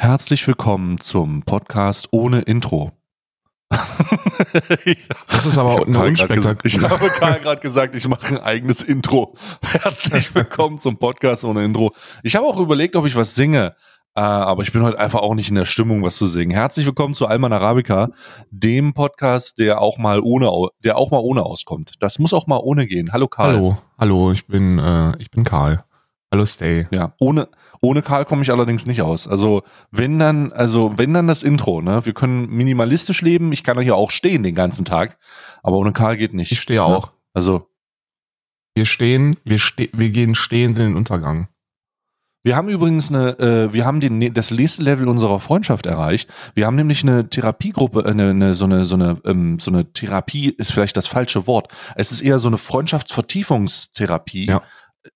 [0.00, 2.92] Herzlich willkommen zum Podcast ohne Intro.
[3.68, 6.56] das ist aber eine unspektakulär.
[6.62, 9.34] Ich habe Karl gerade gesagt, ich mache ein eigenes Intro.
[9.60, 11.96] Herzlich willkommen zum Podcast ohne Intro.
[12.22, 13.74] Ich habe auch überlegt, ob ich was singe,
[14.14, 16.52] äh, aber ich bin heute einfach auch nicht in der Stimmung, was zu singen.
[16.52, 18.10] Herzlich willkommen zu Alman Arabica,
[18.52, 21.94] dem Podcast, der auch mal ohne, der auch mal ohne auskommt.
[21.98, 23.12] Das muss auch mal ohne gehen.
[23.12, 23.56] Hallo Karl.
[23.56, 25.82] Hallo, hallo, ich bin, äh, ich bin Karl.
[26.30, 26.86] Hallo Stay.
[26.90, 27.48] Ja, ohne,
[27.80, 29.26] ohne Karl komme ich allerdings nicht aus.
[29.26, 32.04] Also, wenn dann, also, wenn dann das Intro, ne?
[32.04, 33.52] Wir können minimalistisch leben.
[33.52, 35.18] Ich kann hier auch stehen den ganzen Tag.
[35.62, 36.52] Aber ohne Karl geht nicht.
[36.52, 37.06] Ich stehe auch.
[37.06, 37.12] Ne?
[37.32, 37.68] Also.
[38.74, 41.48] Wir stehen, wir, ste wir gehen stehend in den Untergang.
[42.44, 46.30] Wir haben übrigens eine, äh, wir haben den, das nächste Level unserer Freundschaft erreicht.
[46.54, 49.92] Wir haben nämlich eine Therapiegruppe, äh, eine, eine, so eine, so eine, ähm, so eine
[49.92, 51.72] Therapie ist vielleicht das falsche Wort.
[51.96, 54.46] Es ist eher so eine Freundschaftsvertiefungstherapie.
[54.46, 54.62] Ja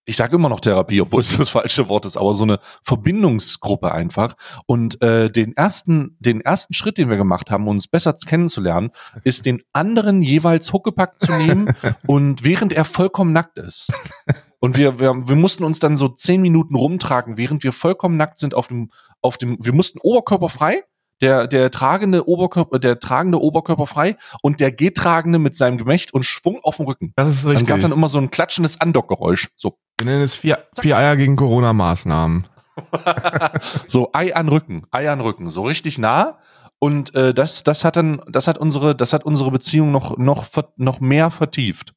[0.05, 3.93] ich sage immer noch Therapie, obwohl es das falsche Wort ist, aber so eine Verbindungsgruppe
[3.93, 4.35] einfach.
[4.67, 8.91] Und äh, den ersten, den ersten Schritt, den wir gemacht haben, uns besser kennenzulernen,
[9.25, 11.75] ist den anderen jeweils Huckepack zu nehmen
[12.07, 13.93] und während er vollkommen nackt ist.
[14.59, 18.39] Und wir, wir, wir mussten uns dann so zehn Minuten rumtragen, während wir vollkommen nackt
[18.39, 18.91] sind auf dem,
[19.21, 20.83] auf dem, wir mussten oberkörperfrei
[21.23, 26.25] der, der tragende Oberkörper, der tragende Oberkörper frei und der Getragende mit seinem Gemächt und
[26.25, 27.13] Schwung auf dem Rücken.
[27.17, 27.69] Das ist richtig.
[27.69, 29.51] Dann gab dann immer so ein klatschendes Andockgeräusch.
[29.55, 29.79] So.
[29.99, 32.47] Wir nennen es vier, vier Eier gegen Corona-Maßnahmen.
[33.87, 36.39] so Ei an Rücken, Ei an Rücken, so richtig nah.
[36.79, 40.49] Und äh, das, das hat dann, das hat unsere, das hat unsere Beziehung noch, noch,
[40.77, 41.95] noch mehr vertieft.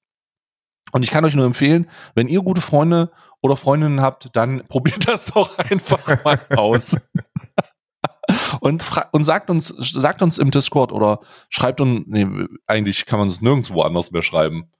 [0.91, 5.07] Und ich kann euch nur empfehlen, wenn ihr gute Freunde oder Freundinnen habt, dann probiert
[5.07, 6.97] das doch einfach mal aus
[8.59, 12.27] und, und sagt uns, sagt uns im Discord oder schreibt uns, nee,
[12.67, 14.71] eigentlich kann man es nirgendwo anders mehr schreiben.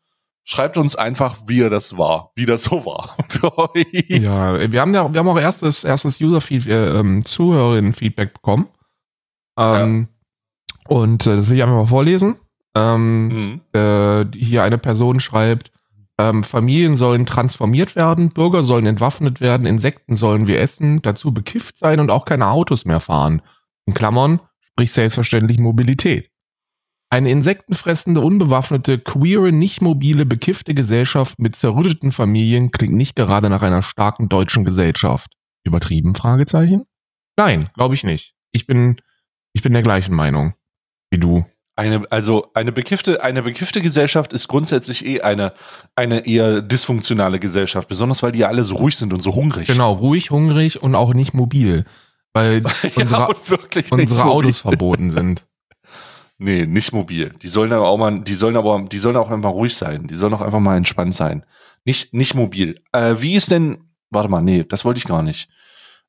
[0.47, 4.05] Schreibt uns einfach, wie ihr das war, wie das so war für euch.
[4.09, 8.69] Ja, wir haben ja, wir haben auch erstes, erstes User-Feed, äh, ähm, Zuhörerinnen-Feedback bekommen.
[9.57, 10.95] Ähm, ja.
[10.95, 12.37] Und äh, das will ich einfach mal vorlesen.
[12.75, 13.61] Ähm, mhm.
[13.73, 15.71] äh, hier eine Person schreibt,
[16.19, 21.77] ähm, Familien sollen transformiert werden, Bürger sollen entwaffnet werden, Insekten sollen wir essen, dazu bekifft
[21.77, 23.41] sein und auch keine Autos mehr fahren.
[23.85, 26.29] In Klammern, sprich selbstverständlich Mobilität.
[27.09, 33.61] Eine insektenfressende, unbewaffnete, queere, nicht mobile, bekiffte Gesellschaft mit zerrütteten Familien klingt nicht gerade nach
[33.61, 35.31] einer starken deutschen Gesellschaft.
[35.63, 36.15] Übertrieben?
[36.15, 36.85] Fragezeichen?
[37.37, 38.33] Nein, glaube ich nicht.
[38.51, 38.97] Ich bin,
[39.53, 40.55] ich bin der gleichen Meinung
[41.11, 41.45] wie du.
[41.77, 45.53] Eine, also eine bekiffte, eine bekiffte Gesellschaft ist grundsätzlich eh eine,
[45.95, 49.67] eine eher dysfunktionale Gesellschaft, besonders weil die ja alle so ruhig sind und so hungrig.
[49.67, 51.83] Genau, ruhig, hungrig und auch nicht mobil.
[52.33, 52.63] Weil
[52.95, 53.21] unsere,
[53.75, 55.44] ja, unsere Autos verboten sind.
[56.37, 57.33] Nee, nicht mobil.
[57.41, 60.07] Die sollen aber auch mal, die sollen aber, die sollen auch einfach ruhig sein.
[60.07, 61.45] Die sollen auch einfach mal entspannt sein.
[61.85, 62.81] Nicht, nicht mobil.
[62.91, 63.77] Äh, wie ist denn,
[64.09, 65.47] warte mal, nee, das wollte ich gar nicht.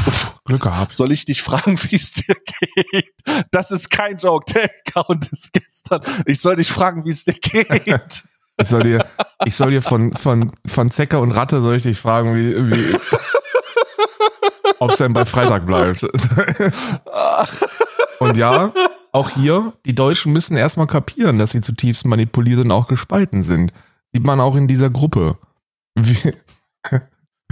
[0.44, 0.96] Glück gehabt.
[0.96, 3.14] Soll ich dich fragen, wie es dir geht?
[3.50, 4.52] Das ist kein Joke.
[4.52, 6.00] Der Account ist gestern.
[6.26, 8.24] Ich soll dich fragen, wie es dir geht.
[8.60, 9.06] Ich soll dir,
[9.46, 12.98] ich soll dir von, von, von Zecker und Ratte soll ich dich fragen, wie, wie
[14.78, 16.04] ob es denn bei Freitag bleibt.
[18.20, 18.72] Und ja,
[19.10, 23.72] auch hier, die Deutschen müssen erstmal kapieren, dass sie zutiefst manipuliert und auch gespalten sind.
[24.12, 25.38] Sieht man auch in dieser Gruppe.
[25.94, 26.32] Wie,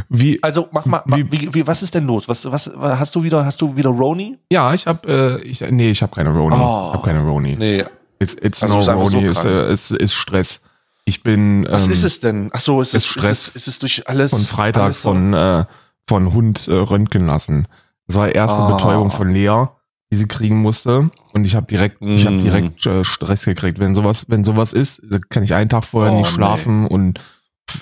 [0.09, 2.29] wie, also mach mal, wie, wie, wie, was ist denn los?
[2.29, 3.45] Was, was hast du wieder?
[3.45, 4.39] Hast du wieder Roni?
[4.51, 6.57] Ja, ich habe, äh, ich, nee, ich habe keine Roni.
[6.57, 7.57] Oh, ich habe keine Roni.
[7.57, 7.85] Nee,
[8.19, 10.61] it's, it's also no Roni, so ist, ist, ist Stress.
[11.05, 11.67] Ich bin.
[11.69, 12.51] Was ähm, ist es denn?
[12.53, 13.49] Ach so, ist, ist es Stress?
[13.49, 14.31] Ist es, ist es durch alles?
[14.31, 15.11] Von Freitag so?
[15.11, 15.65] von äh,
[16.11, 17.69] von Hund äh, röntgen lassen.
[18.09, 18.73] Das war erste oh.
[18.73, 19.67] Betäubung von Lea,
[20.13, 21.09] die sie kriegen musste.
[21.33, 22.17] Und ich habe direkt, mm.
[22.17, 23.79] ich habe direkt äh, Stress gekriegt.
[23.79, 26.89] Wenn sowas, wenn sowas ist, kann ich einen Tag vorher oh, nicht schlafen nee.
[26.89, 27.21] und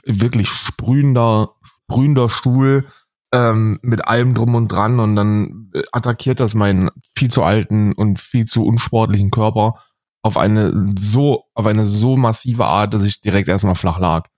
[0.05, 1.55] wirklich sprühender,
[1.85, 2.87] sprühender Stuhl
[3.33, 7.93] ähm, mit allem drum und dran und dann äh, attackiert das meinen viel zu alten
[7.93, 9.75] und viel zu unsportlichen Körper
[10.23, 14.29] auf eine so, auf eine so massive Art, dass ich direkt erstmal flach lag.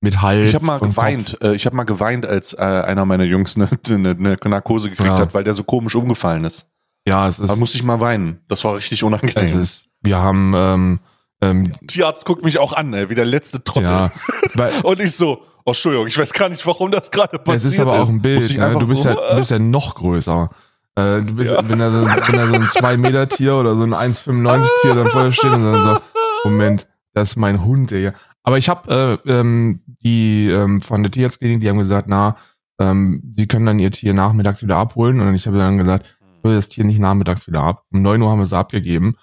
[0.00, 0.50] Mit Hals.
[0.50, 3.68] Ich habe mal geweint, äh, ich habe mal geweint, als äh, einer meiner Jungs eine,
[3.88, 5.18] eine, eine Narkose gekriegt ja.
[5.18, 6.68] hat, weil der so komisch umgefallen ist.
[7.06, 7.48] Ja, es ist.
[7.48, 8.40] Da musste ich mal weinen.
[8.46, 9.44] Das war richtig unangenehm.
[9.44, 11.00] Es ist, wir haben ähm,
[11.40, 13.84] ähm, Tierarzt guckt mich auch an, ey, wie der letzte Trottel.
[13.84, 14.12] Ja,
[14.82, 17.64] und ich so, oh, Entschuldigung, ich weiß gar nicht, warum das gerade passiert ist.
[17.64, 18.76] Es ist aber auch ein Bild, ne?
[18.78, 20.50] du, bist ja, bist ja noch größer.
[20.96, 21.68] Äh, du bist, ja.
[21.68, 25.52] wenn, da so, wenn da so ein 2-Meter-Tier oder so ein 1,95-Tier dann vorher steht
[25.52, 25.98] und dann so,
[26.44, 28.12] Moment, das ist mein Hund, ey.
[28.42, 32.36] Aber ich habe äh, ähm, die ähm, von der Tierarztklinik, die haben gesagt, na,
[32.80, 35.20] ähm, sie können dann ihr Tier nachmittags wieder abholen.
[35.20, 37.84] Und ich habe dann gesagt, ich hole das Tier nicht nachmittags wieder ab.
[37.92, 39.16] Um neun Uhr haben wir sie abgegeben.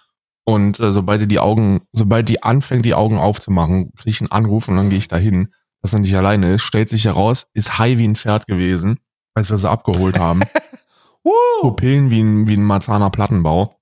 [0.46, 4.32] Und äh, sobald sie die Augen, sobald die anfängt, die Augen aufzumachen, kriege ich einen
[4.32, 5.50] Anruf und dann gehe ich dahin,
[5.82, 6.62] dass er nicht alleine ist.
[6.62, 9.00] Stellt sich heraus, ist high wie ein Pferd gewesen,
[9.34, 10.42] als wir sie abgeholt haben.
[11.62, 13.76] Pupillen wie ein, wie ein Marzahner Plattenbau.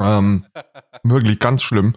[0.00, 0.46] Ähm,
[1.04, 1.94] wirklich ganz schlimm.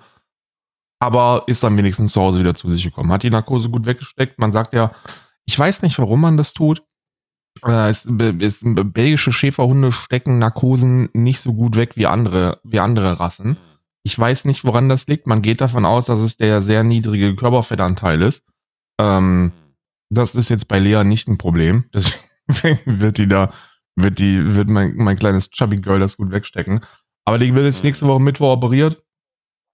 [1.00, 3.12] Aber ist dann wenigstens zu Hause wieder zu sich gekommen.
[3.14, 4.40] Hat die Narkose gut weggesteckt.
[4.40, 4.92] Man sagt ja,
[5.46, 6.84] ich weiß nicht, warum man das tut.
[7.66, 13.20] Äh, es, es, belgische Schäferhunde stecken Narkosen nicht so gut weg wie andere, wie andere
[13.20, 13.58] Rassen.
[14.10, 15.28] Ich weiß nicht, woran das liegt.
[15.28, 18.44] Man geht davon aus, dass es der sehr niedrige Körperfettanteil ist.
[19.00, 19.52] Ähm,
[20.10, 21.86] das ist jetzt bei Lea nicht ein Problem.
[21.94, 23.54] Deswegen wird die da,
[23.96, 26.80] wird die, wird mein, mein kleines Chubby Girl das gut wegstecken.
[27.24, 29.04] Aber die wird jetzt nächste Woche Mittwoch operiert.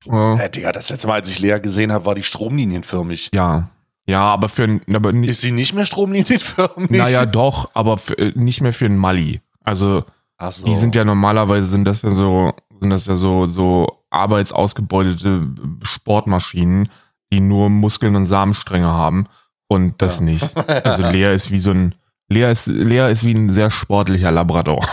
[0.05, 3.29] Äh, ja, Digga, das letzte Mal, als ich Lea gesehen habe, war die stromlinienförmig.
[3.33, 3.69] Ja.
[4.05, 6.91] Ja, aber für aber nicht, Ist sie nicht mehr stromlinienförmig?
[6.91, 9.39] Naja, doch, aber für, äh, nicht mehr für einen Mali.
[9.63, 10.03] Also
[10.49, 10.65] so.
[10.65, 12.51] die sind ja normalerweise sind das ja so,
[12.81, 15.53] sind das ja so, so arbeitsausgebeutete
[15.83, 16.89] Sportmaschinen,
[17.31, 19.27] die nur Muskeln und Samenstränge haben.
[19.67, 20.25] Und das ja.
[20.25, 20.55] nicht.
[20.67, 21.95] Also Lea ist wie so ein,
[22.29, 24.85] Lea ist, Lea ist wie ein sehr sportlicher Labrador.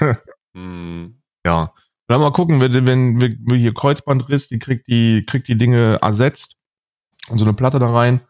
[0.54, 1.06] mm.
[1.46, 1.72] Ja.
[2.08, 6.56] Dann mal gucken, wenn, wenn wir hier Kreuzbandriss, die kriegt die, kriegt die Dinge ersetzt
[7.28, 8.20] und so eine Platte da rein.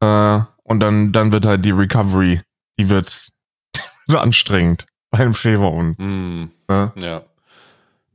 [0.00, 2.40] Äh, und dann, dann wird halt die Recovery,
[2.78, 3.30] die wird
[4.06, 5.98] so anstrengend beim Schäferhund.
[5.98, 6.92] Mm, ja.
[6.96, 7.22] ja.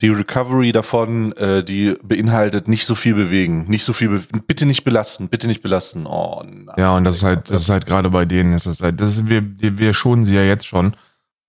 [0.02, 4.86] Die Recovery davon, äh, die beinhaltet nicht so viel bewegen, nicht so viel, bitte nicht
[4.86, 6.06] belasten, bitte nicht belasten.
[6.06, 6.76] Oh nein.
[6.78, 9.10] Ja, und das ist halt, das ist halt gerade bei denen, ist das halt, das
[9.10, 10.96] ist, wir, wir schonen sie ja jetzt schon,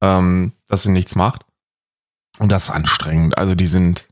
[0.00, 1.42] ähm, dass sie nichts macht.
[2.38, 3.38] Und das ist anstrengend.
[3.38, 4.08] Also die sind,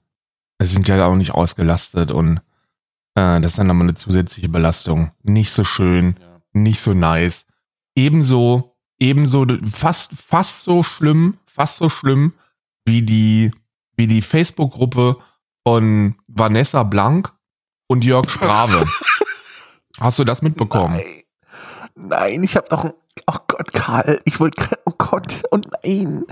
[0.61, 2.39] sie sind ja auch nicht ausgelastet und
[3.17, 5.11] äh, das ist dann nochmal eine zusätzliche Belastung.
[5.23, 6.41] Nicht so schön, ja.
[6.53, 7.47] nicht so nice.
[7.97, 12.35] Ebenso, ebenso, fast, fast so schlimm, fast so schlimm
[12.85, 13.51] wie die,
[13.99, 15.19] wie die Facebook-Gruppe
[15.67, 17.33] von Vanessa Blank
[17.89, 18.87] und Jörg Sprave.
[20.01, 20.95] Hast du das mitbekommen?
[20.97, 22.93] Nein, Nein ich habe doch ein
[23.27, 26.25] Oh Gott, Karl, ich wollte, oh Gott, oh nein.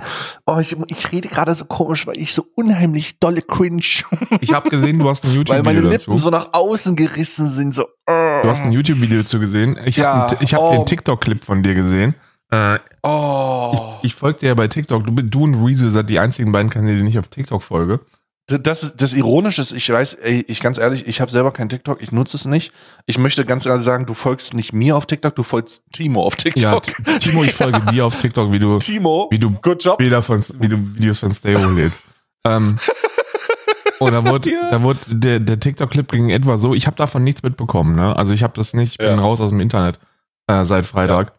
[0.46, 3.82] Oh, ich, ich rede gerade so komisch, weil ich so unheimlich dolle cringe.
[4.40, 5.66] Ich habe gesehen, du hast ein YouTube-Video dazu.
[5.66, 7.88] Weil meine Lippen so nach außen gerissen sind, so.
[8.06, 9.78] Du hast ein YouTube-Video dazu gesehen.
[9.84, 10.70] Ich ja, habe hab oh.
[10.70, 12.14] den TikTok-Clip von dir gesehen.
[12.50, 13.94] Äh, oh.
[14.02, 15.06] Ich, ich folge dir ja bei TikTok.
[15.06, 18.00] Du, du und Rezo seid die einzigen beiden Kanäle, die ich auf TikTok folge.
[18.48, 22.00] Das, das Ironische ist, ich weiß, ey, ich ganz ehrlich, ich habe selber kein TikTok,
[22.00, 22.72] ich nutze es nicht.
[23.04, 26.36] Ich möchte ganz ehrlich sagen, du folgst nicht mir auf TikTok, du folgst Timo auf
[26.36, 26.86] TikTok.
[26.86, 29.98] Ja, Timo, ich folge dir auf TikTok, wie du, Timo, wie du good job.
[29.98, 32.00] Bilder von, wie du Videos von Stay hochlädst.
[32.44, 32.78] ähm,
[33.98, 34.70] und da wurde, ja.
[34.70, 38.14] da wurde der, der TikTok-Clip ging etwa so, ich habe davon nichts mitbekommen, ne?
[38.14, 39.16] Also ich habe das nicht, ich bin ja.
[39.16, 39.98] raus aus dem Internet
[40.46, 41.32] äh, seit Freitag.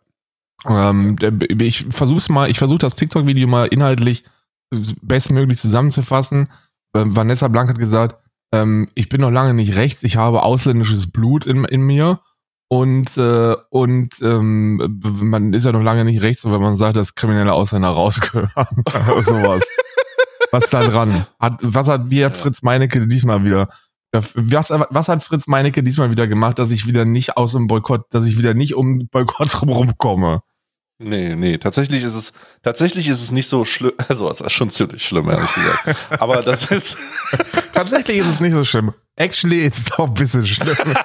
[0.66, 1.16] Ähm,
[1.60, 4.24] ich versuch's mal, ich versuche das TikTok-Video mal inhaltlich
[5.02, 6.48] bestmöglich zusammenzufassen
[6.98, 8.18] ähm, Vanessa Blank hat gesagt,
[8.52, 12.20] ähm, ich bin noch lange nicht rechts, ich habe ausländisches Blut in, in mir.
[12.70, 17.16] Und, äh, und ähm, man ist ja noch lange nicht rechts, wenn man sagt, dass
[17.16, 18.50] kriminelle Ausländer rausgehören.
[19.26, 19.64] sowas.
[20.52, 21.26] was da dran?
[21.40, 23.70] Hat, was hat, wie hat Fritz Meinecke diesmal wieder?
[24.12, 28.06] Was, was hat Fritz Meinecke diesmal wieder gemacht, dass ich wieder nicht aus dem Boykott,
[28.10, 30.42] dass ich wieder nicht um Boykott rumkomme?
[31.00, 34.72] Nee, nee, tatsächlich ist es, tatsächlich ist es nicht so schlimm, also es ist schon
[34.72, 35.96] ziemlich schlimm, ehrlich gesagt.
[36.20, 36.98] Aber das ist.
[37.72, 38.94] tatsächlich ist es nicht so schlimm.
[39.16, 40.76] Actually ist es doch ein bisschen schlimm.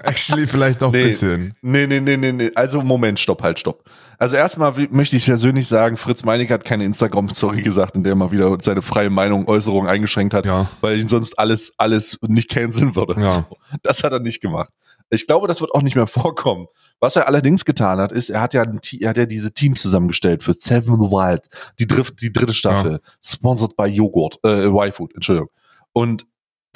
[0.00, 1.54] Actually vielleicht doch ein nee, bisschen.
[1.62, 2.50] Nee, nee, nee, nee, nee.
[2.54, 3.84] Also Moment, stopp, halt, stopp.
[4.18, 8.16] Also erstmal möchte ich persönlich sagen, Fritz Meinig hat keine Instagram-Story gesagt, in der er
[8.16, 10.68] mal wieder seine freie Meinung, Äußerung eingeschränkt hat, ja.
[10.80, 13.20] weil ihn sonst alles, alles nicht canceln würde.
[13.20, 13.30] Ja.
[13.30, 13.44] So,
[13.82, 14.70] das hat er nicht gemacht.
[15.10, 16.66] Ich glaube, das wird auch nicht mehr vorkommen.
[17.00, 19.82] Was er allerdings getan hat, ist, er hat ja, ein, er hat ja diese Teams
[19.82, 22.98] zusammengestellt für Seven Wild, die, dritte, die dritte Staffel, ja.
[23.22, 25.50] sponsored by Joghurt, äh, Y-Food, Entschuldigung.
[25.92, 26.26] Und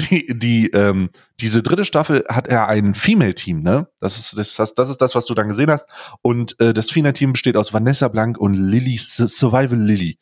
[0.00, 3.88] die, die, ähm, diese dritte Staffel hat er ein Female-Team, ne?
[3.98, 5.88] Das ist das, das, das ist das, was du dann gesehen hast.
[6.22, 10.18] Und äh, das Female-Team besteht aus Vanessa Blank und Lilly Survival Lilly.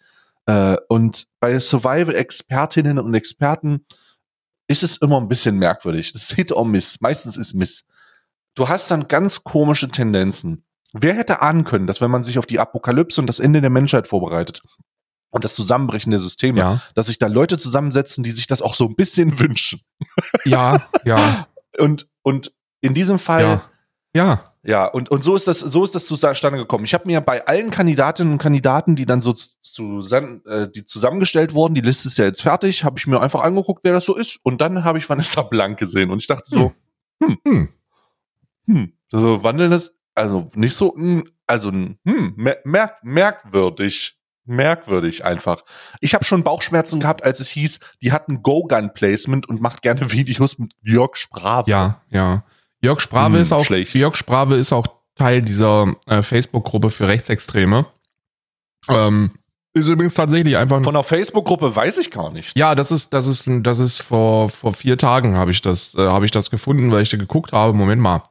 [0.47, 3.85] Äh, und bei Survival-Expertinnen und Experten
[4.69, 6.13] ist es immer ein bisschen merkwürdig.
[6.13, 7.01] Das ist Hit or Miss.
[7.01, 7.85] Meistens ist Miss
[8.57, 10.65] du hast dann ganz komische Tendenzen.
[10.93, 13.71] Wer hätte ahnen können, dass wenn man sich auf die Apokalypse und das Ende der
[13.71, 14.63] Menschheit vorbereitet
[15.31, 16.83] und das Zusammenbrechen der Systeme, ja.
[16.95, 19.81] dass sich da Leute zusammensetzen, die sich das auch so ein bisschen wünschen.
[20.45, 21.47] Ja, ja.
[21.79, 23.63] Und, und in diesem Fall, ja.
[24.15, 24.53] ja.
[24.69, 26.85] Ja, und, und so ist das, so ist das zustande gekommen.
[26.85, 31.55] Ich habe mir bei allen Kandidatinnen und Kandidaten, die dann so zusammen, äh, die zusammengestellt
[31.55, 34.17] wurden, die Liste ist ja jetzt fertig, habe ich mir einfach angeguckt, wer das so
[34.17, 34.41] ist.
[34.43, 36.73] Und dann habe ich Vanessa Blank gesehen und ich dachte so,
[37.23, 37.69] hm, hm, hm,
[39.11, 41.96] so wandeln das, also nicht so, hm, also hm,
[42.64, 44.16] merk, merkwürdig
[44.49, 45.64] merkwürdig einfach.
[46.00, 50.11] Ich habe schon Bauchschmerzen gehabt, als es hieß, die hat ein Go-Gun-Placement und macht gerne
[50.12, 51.70] Videos mit Jörg Sprave.
[51.70, 52.44] Ja, ja.
[52.80, 53.94] Jörg Sprave hm, ist auch schlecht.
[53.94, 57.87] Jörg Sprave ist auch Teil dieser äh, Facebook-Gruppe für Rechtsextreme.
[58.88, 59.32] Ähm,
[59.73, 62.56] ist übrigens tatsächlich einfach von der Facebook-Gruppe weiß ich gar nicht.
[62.56, 66.06] Ja, das ist das ist das ist vor vor vier Tagen habe ich das äh,
[66.06, 67.73] habe ich das gefunden, weil ich da geguckt habe.
[67.73, 68.23] Moment mal,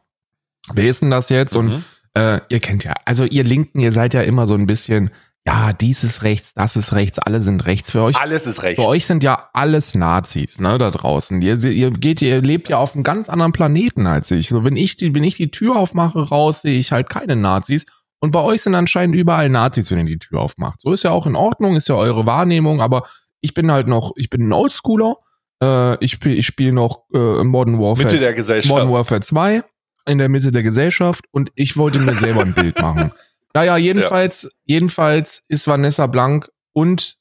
[0.73, 1.53] wer ist denn das jetzt?
[1.53, 1.59] Mhm.
[1.59, 5.11] Und äh, ihr kennt ja, also ihr Linken, ihr seid ja immer so ein bisschen
[5.47, 8.15] ja, dies ist rechts, das ist rechts, alle sind rechts für euch.
[8.15, 8.83] Alles ist rechts.
[8.83, 11.39] Für euch sind ja alles Nazis, ne, da draußen.
[11.41, 14.49] Ihr, ihr geht, ihr lebt ja auf einem ganz anderen Planeten als ich.
[14.49, 17.85] So, wenn ich die, wenn ich die Tür aufmache raus, sehe ich halt keine Nazis.
[18.19, 20.81] Und bei euch sind anscheinend überall Nazis, wenn ihr die Tür aufmacht.
[20.81, 23.03] So ist ja auch in Ordnung, ist ja eure Wahrnehmung, aber
[23.41, 25.17] ich bin halt noch, ich bin ein Oldschooler.
[25.61, 28.05] Äh, ich spiele ich spiel noch äh, Modern Warfare.
[28.07, 28.73] Mitte der Gesellschaft.
[28.73, 29.63] Modern Warfare 2
[30.07, 33.11] in der Mitte der Gesellschaft und ich wollte mir selber ein Bild machen.
[33.55, 34.49] Naja, jedenfalls, ja.
[34.65, 37.15] jedenfalls ist Vanessa Blank und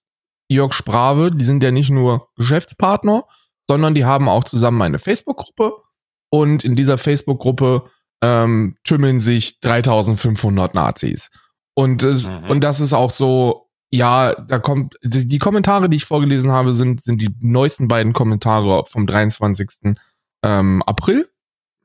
[0.48, 3.22] Jörg Sprave, die sind ja nicht nur Geschäftspartner,
[3.68, 5.74] sondern die haben auch zusammen eine Facebook-Gruppe
[6.30, 7.84] und in dieser Facebook-Gruppe
[8.20, 11.30] ähm, tümmeln sich 3500 Nazis.
[11.74, 12.50] Und, es, mhm.
[12.50, 16.72] und das ist auch so, ja, da kommt, die, die, Kommentare, die ich vorgelesen habe,
[16.72, 19.94] sind, sind die neuesten beiden Kommentare vom 23.
[20.42, 21.28] Ähm, April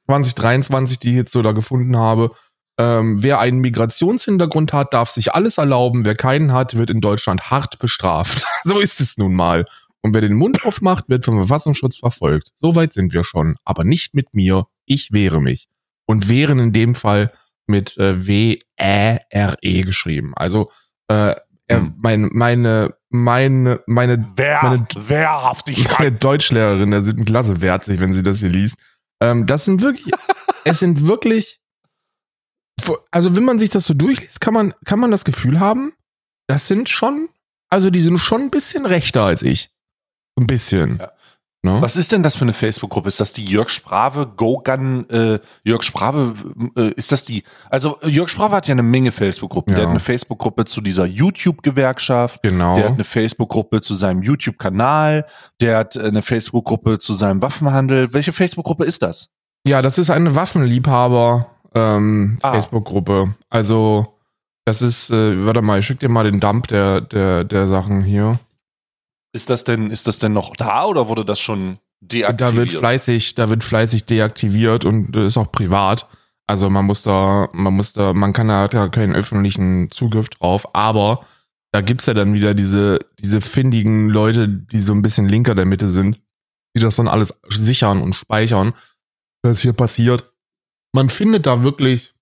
[0.10, 2.32] 2023, die ich jetzt so da gefunden habe.
[2.80, 6.06] Ähm, wer einen Migrationshintergrund hat, darf sich alles erlauben.
[6.06, 8.46] Wer keinen hat, wird in Deutschland hart bestraft.
[8.64, 9.66] so ist es nun mal.
[10.02, 12.52] Und wer den Mund aufmacht, wird vom Verfassungsschutz verfolgt.
[12.60, 13.56] Soweit sind wir schon.
[13.66, 14.66] Aber nicht mit mir.
[14.86, 15.68] Ich wehre mich.
[16.06, 17.32] Und wehren in dem Fall
[17.68, 20.34] mit äh, W-Ä-R-E geschrieben.
[20.36, 20.72] Also
[21.08, 21.36] äh,
[21.70, 21.94] hm.
[21.98, 26.00] mein, meine, meine, meine, Wer, meine, Wehrhaftigkeit.
[26.00, 28.78] meine Deutschlehrerin der siebten Klasse wehrt sich, wenn sie das hier liest.
[29.22, 30.14] Ähm, das sind wirklich,
[30.64, 31.60] es sind wirklich
[33.12, 35.94] also wenn man sich das so durchliest, kann man, kann man das Gefühl haben,
[36.48, 37.30] das sind schon,
[37.70, 39.72] also die sind schon ein bisschen rechter als ich.
[40.38, 40.98] Ein bisschen.
[40.98, 41.12] Ja.
[41.62, 41.76] No?
[41.76, 41.82] Ne?
[41.82, 43.10] Was ist denn das für eine Facebook-Gruppe?
[43.10, 45.10] Ist das die Jörg Sprave Go-Gun?
[45.10, 46.34] Äh, Jörg Sprave,
[46.78, 47.44] äh, ist das die?
[47.70, 49.74] Also Jörg Sprave hat ja eine Menge Facebook-Gruppen.
[49.74, 49.80] Ja.
[49.80, 52.42] Der hat eine Facebook-Gruppe zu dieser YouTube-Gewerkschaft.
[52.44, 52.76] Genau.
[52.76, 55.26] Der hat eine Facebook-Gruppe zu seinem YouTube-Kanal.
[55.60, 58.14] Der hat eine Facebook-Gruppe zu seinem Waffenhandel.
[58.14, 59.32] Welche Facebook-Gruppe ist das?
[59.68, 62.54] Ja, das ist eine Waffenliebhaber ähm, ah.
[62.54, 63.36] Facebook-Gruppe.
[63.50, 64.08] Also,
[64.64, 68.02] das ist, äh, warte mal, ich schick dir mal den Dump der, der, der Sachen
[68.02, 68.40] hier.
[69.32, 72.42] Ist das denn, ist das denn noch da oder wurde das schon deaktiviert?
[72.42, 76.08] Da wird fleißig, da wird fleißig deaktiviert und ist auch privat.
[76.48, 80.74] Also man muss da, man muss da, man kann da, da keinen öffentlichen Zugriff drauf,
[80.74, 81.26] aber
[81.72, 85.66] da gibt's ja dann wieder diese, diese findigen Leute, die so ein bisschen linker der
[85.66, 86.20] Mitte sind,
[86.76, 88.74] die das dann alles sichern und speichern,
[89.44, 90.30] was hier passiert
[90.94, 92.16] man findet da wirklich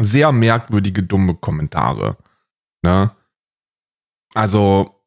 [0.00, 2.16] sehr merkwürdige, dumme Kommentare.
[2.82, 3.14] Ne?
[4.34, 5.04] Also,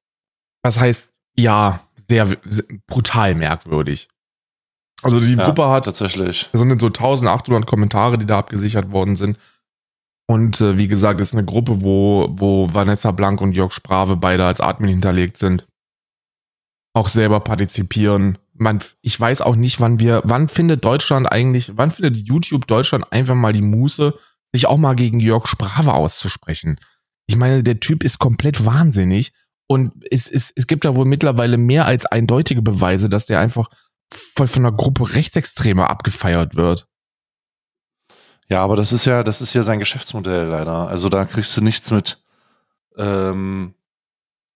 [0.63, 4.07] was heißt, ja, sehr, sehr brutal merkwürdig.
[5.01, 6.49] Also die ja, Gruppe hat tatsächlich.
[6.51, 9.37] Das sind so 1800 Kommentare, die da abgesichert worden sind.
[10.27, 14.45] Und äh, wie gesagt, ist eine Gruppe, wo, wo Vanessa Blank und Jörg Sprave beide
[14.45, 15.67] als Admin hinterlegt sind.
[16.93, 21.91] Auch selber partizipieren man, ich weiß auch nicht, wann wir, wann findet Deutschland eigentlich, wann
[21.91, 24.13] findet YouTube Deutschland einfach mal die Muße,
[24.53, 26.79] sich auch mal gegen Jörg Sprave auszusprechen.
[27.27, 29.33] Ich meine, der Typ ist komplett wahnsinnig
[29.67, 33.69] und es, es, es gibt da wohl mittlerweile mehr als eindeutige Beweise, dass der einfach
[34.35, 36.87] von, von einer Gruppe Rechtsextreme abgefeiert wird.
[38.47, 40.87] Ja, aber das ist ja, das ist ja sein Geschäftsmodell leider.
[40.87, 42.23] Also da kriegst du nichts mit.
[42.97, 43.73] Ähm,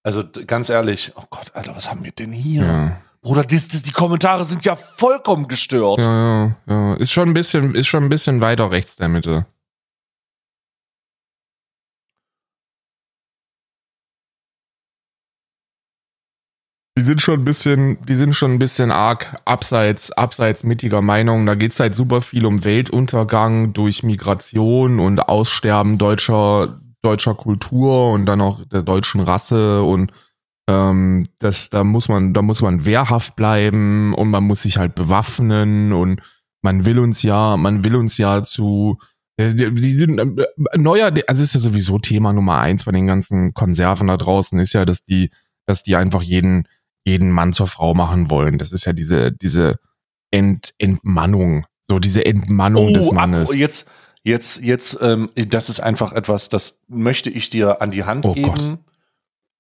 [0.04, 2.64] also ganz ehrlich, oh Gott, Alter, was haben wir denn hier?
[2.64, 3.02] Ja.
[3.22, 6.00] Bruder, das, das, die Kommentare sind ja vollkommen gestört.
[6.00, 6.94] Ja, ja, ja.
[6.96, 9.46] Ist schon ein bisschen, ist schon ein bisschen weiter rechts der Mitte.
[17.00, 21.46] Die sind schon ein bisschen, die sind schon ein bisschen arg abseits, abseits mittiger Meinung.
[21.46, 28.12] Da geht es halt super viel um Weltuntergang durch Migration und Aussterben deutscher, deutscher Kultur
[28.12, 30.12] und dann auch der deutschen Rasse und
[30.70, 34.94] ähm, das, da muss man, da muss man wehrhaft bleiben und man muss sich halt
[34.94, 36.20] bewaffnen und
[36.62, 38.98] man will uns ja, man will uns ja zu
[39.38, 43.54] äh, die sind äh, neuer, also ist ja sowieso Thema Nummer eins bei den ganzen
[43.54, 45.30] Konserven da draußen, ist ja, dass die,
[45.66, 46.68] dass die einfach jeden,
[47.06, 48.58] jeden Mann zur Frau machen wollen.
[48.58, 49.76] Das ist ja diese, diese
[50.32, 53.50] Ent, Entmannung, so diese Entmannung oh, des Mannes.
[53.50, 53.88] Ab, jetzt,
[54.24, 58.34] jetzt, jetzt, ähm, das ist einfach etwas, das möchte ich dir an die Hand oh
[58.34, 58.80] geben.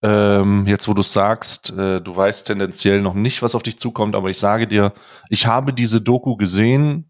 [0.01, 4.15] Ähm, jetzt, wo du sagst, äh, du weißt tendenziell noch nicht, was auf dich zukommt,
[4.15, 4.93] aber ich sage dir,
[5.29, 7.09] ich habe diese Doku gesehen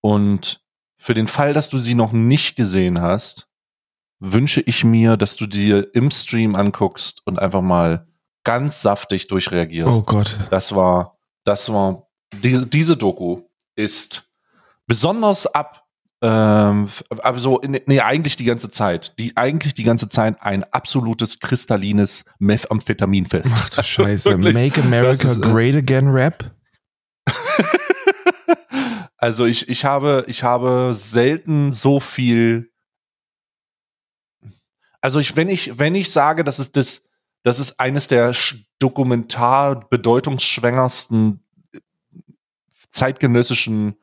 [0.00, 0.62] und
[0.96, 3.48] für den Fall, dass du sie noch nicht gesehen hast,
[4.20, 8.06] wünsche ich mir, dass du dir im Stream anguckst und einfach mal
[8.44, 9.92] ganz saftig durchreagierst.
[9.92, 10.36] Oh Gott.
[10.50, 12.08] Das war, das war,
[12.42, 13.42] diese, diese Doku
[13.76, 14.30] ist
[14.86, 15.84] besonders ab,
[16.20, 21.38] ähm, aber so, nee, eigentlich die ganze Zeit, die, eigentlich die ganze Zeit ein absolutes
[21.38, 23.54] kristallines Methamphetaminfest.
[23.56, 24.36] Ach du Scheiße.
[24.36, 26.50] Make America ist, äh, Great Again Rap?
[29.16, 32.70] also ich, ich habe, ich habe selten so viel
[35.00, 37.04] also ich, wenn ich, wenn ich sage, dass es das,
[37.42, 38.34] das ist eines der
[38.78, 41.40] dokumentar bedeutungsschwängersten
[41.72, 41.80] äh,
[42.90, 43.96] zeitgenössischen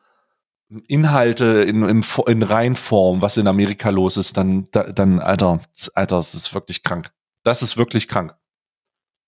[0.87, 5.59] Inhalte in, in, in Reihenform, was in Amerika los ist, dann, dann, Alter,
[5.93, 7.11] Alter, das ist wirklich krank.
[7.43, 8.35] Das ist wirklich krank.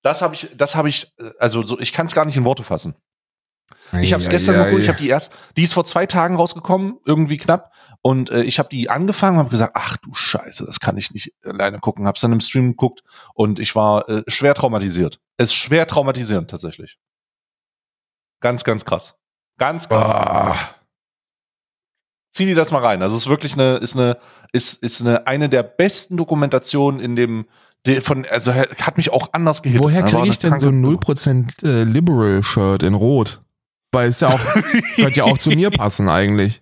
[0.01, 2.45] Das habe ich, das habe ich, äh, also so, ich kann es gar nicht in
[2.45, 2.95] Worte fassen.
[4.01, 6.35] Ich habe es gestern ja, geguckt, ich habe die erst, die ist vor zwei Tagen
[6.35, 7.71] rausgekommen, irgendwie knapp.
[8.01, 11.11] Und äh, ich habe die angefangen und habe gesagt, ach du Scheiße, das kann ich
[11.13, 12.07] nicht alleine gucken.
[12.07, 15.19] Hab's dann im Stream geguckt und ich war äh, schwer traumatisiert.
[15.37, 16.97] Es ist schwer traumatisierend tatsächlich.
[18.39, 19.17] Ganz, ganz krass.
[19.57, 20.09] Ganz krass.
[20.09, 20.55] Ah.
[22.31, 23.01] Zieh dir das mal rein.
[23.01, 24.17] Also es ist wirklich eine, ist eine,
[24.51, 27.47] ist, ist eine, eine der besten Dokumentationen in dem,
[28.01, 29.83] von, also hat mich auch anders gehittet.
[29.83, 33.41] Woher kriege ich denn so ein 0% äh, Liberal-Shirt in Rot?
[33.91, 34.39] Weil es ja auch,
[34.95, 36.61] könnte ja auch zu mir passen eigentlich.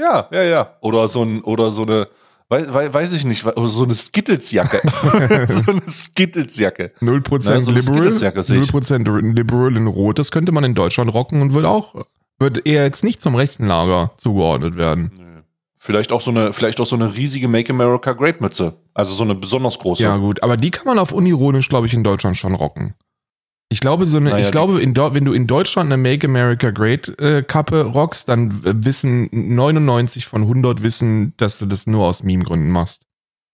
[0.00, 0.76] Ja, ja, ja.
[0.80, 2.08] Oder so ein, oder so eine,
[2.48, 4.80] weiß, weiß ich nicht, so eine Skittles-Jacke.
[5.48, 6.92] so eine Skittles-Jacke.
[7.00, 11.52] 0% Nein, so Liberal, 0% Liberal in Rot, das könnte man in Deutschland rocken und
[11.52, 11.94] würde auch,
[12.38, 15.12] wird eher jetzt nicht zum rechten Lager zugeordnet werden.
[15.16, 15.24] Nee.
[15.82, 18.74] Vielleicht auch so eine, vielleicht auch so eine riesige Make America Great Mütze.
[18.92, 20.02] Also so eine besonders große.
[20.02, 22.94] Ja, gut, aber die kann man auf unironisch, glaube ich, in Deutschland schon rocken.
[23.72, 26.70] Ich glaube, so eine, naja, ich glaube, in, wenn du in Deutschland eine Make America
[26.70, 28.50] Great äh, Kappe rockst, dann
[28.84, 33.06] wissen 99 von 100 wissen, dass du das nur aus Meme-Gründen machst.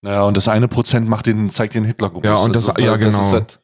[0.02, 2.24] Ja, und das eine Prozent macht den, zeigt den hitler -Gruß.
[2.24, 3.10] Ja, und das, das ja, genau.
[3.10, 3.60] Das halt,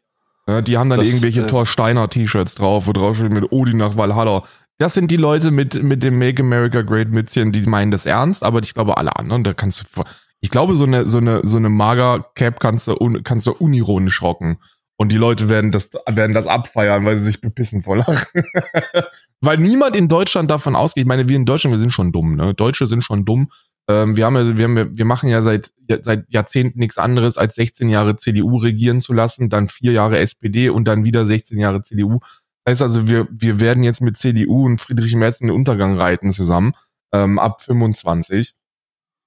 [0.46, 3.50] ja, die haben dann das, irgendwelche äh, Thor Steiner T-Shirts drauf, wo drauf steht mit
[3.50, 4.42] Odin nach Valhalla.
[4.76, 8.42] Das sind die Leute mit, mit dem Make America Great Mützchen, die meinen das ernst,
[8.42, 10.03] aber ich glaube, alle anderen, da kannst du,
[10.40, 14.20] ich glaube, so eine, so eine, so eine Mager Cap kannst du, kannst du unironisch
[14.20, 14.59] rocken.
[14.96, 18.42] Und die Leute werden das, werden das abfeiern, weil sie sich bepissen vor Lachen.
[19.40, 21.02] weil niemand in Deutschland davon ausgeht.
[21.02, 22.55] Ich meine, wir in Deutschland, wir sind schon dumm, ne?
[22.55, 23.50] Deutsche sind schon dumm.
[23.88, 27.57] Ähm, wir haben ja, wir haben, wir machen ja seit, seit Jahrzehnten nichts anderes, als
[27.57, 31.83] 16 Jahre CDU regieren zu lassen, dann vier Jahre SPD und dann wieder 16 Jahre
[31.83, 32.20] CDU.
[32.64, 35.98] Das heißt also, wir, wir werden jetzt mit CDU und Friedrich Merz in den Untergang
[35.98, 36.74] reiten zusammen,
[37.12, 38.55] ähm, ab 25.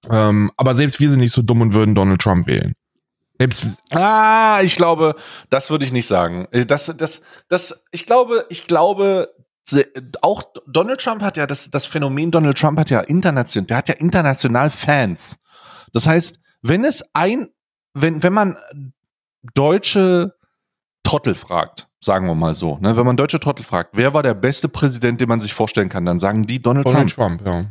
[0.09, 2.75] Ähm, aber selbst wir sind nicht so dumm und würden Donald Trump wählen.
[3.37, 5.15] Selbst ah, ich glaube,
[5.49, 6.47] das würde ich nicht sagen.
[6.51, 9.33] Äh, das, das, das, ich glaube, ich glaube,
[10.21, 13.89] auch Donald Trump hat ja das, das Phänomen Donald Trump hat ja international, der hat
[13.89, 15.39] ja international Fans.
[15.91, 17.49] Das heißt, wenn es ein,
[17.93, 18.57] wenn, wenn man
[19.53, 20.35] deutsche
[21.03, 24.33] Trottel fragt, sagen wir mal so, ne, wenn man deutsche Trottel fragt, wer war der
[24.33, 27.43] beste Präsident, den man sich vorstellen kann, dann sagen die Donald, Donald Trump.
[27.43, 27.65] Trump ja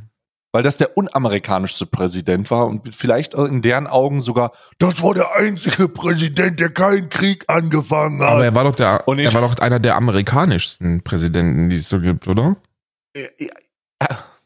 [0.54, 5.34] weil das der unamerikanischste Präsident war und vielleicht in deren Augen sogar, das war der
[5.34, 8.28] einzige Präsident, der keinen Krieg angefangen hat.
[8.28, 11.88] Aber er war doch der, und er war doch einer der amerikanischsten Präsidenten, die es
[11.88, 12.54] so gibt, oder?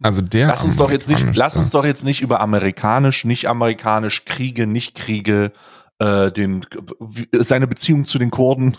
[0.03, 0.47] Also der.
[0.47, 4.67] Lass uns doch jetzt nicht, lass uns doch jetzt nicht über amerikanisch, nicht amerikanisch, Kriege,
[4.67, 5.53] nicht Kriege,
[6.01, 6.65] äh, den,
[7.33, 8.77] seine Beziehung zu den Kurden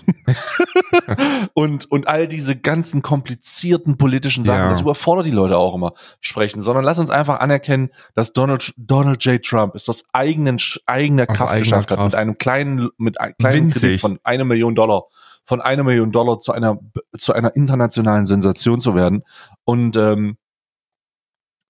[1.53, 4.69] und, und all diese ganzen komplizierten politischen Sachen, ja.
[4.69, 9.23] das überfordert die Leute auch immer sprechen, sondern lass uns einfach anerkennen, dass Donald, Donald
[9.25, 9.43] J.
[9.43, 11.99] Trump es aus eigenen, eigener Kraft geschafft Kraft.
[11.99, 15.03] hat, mit einem kleinen, mit einem kleinen Kredit von einer Million Dollar,
[15.43, 16.79] von einer Million Dollar zu einer,
[17.17, 19.23] zu einer internationalen Sensation zu werden.
[19.65, 20.37] Und ähm,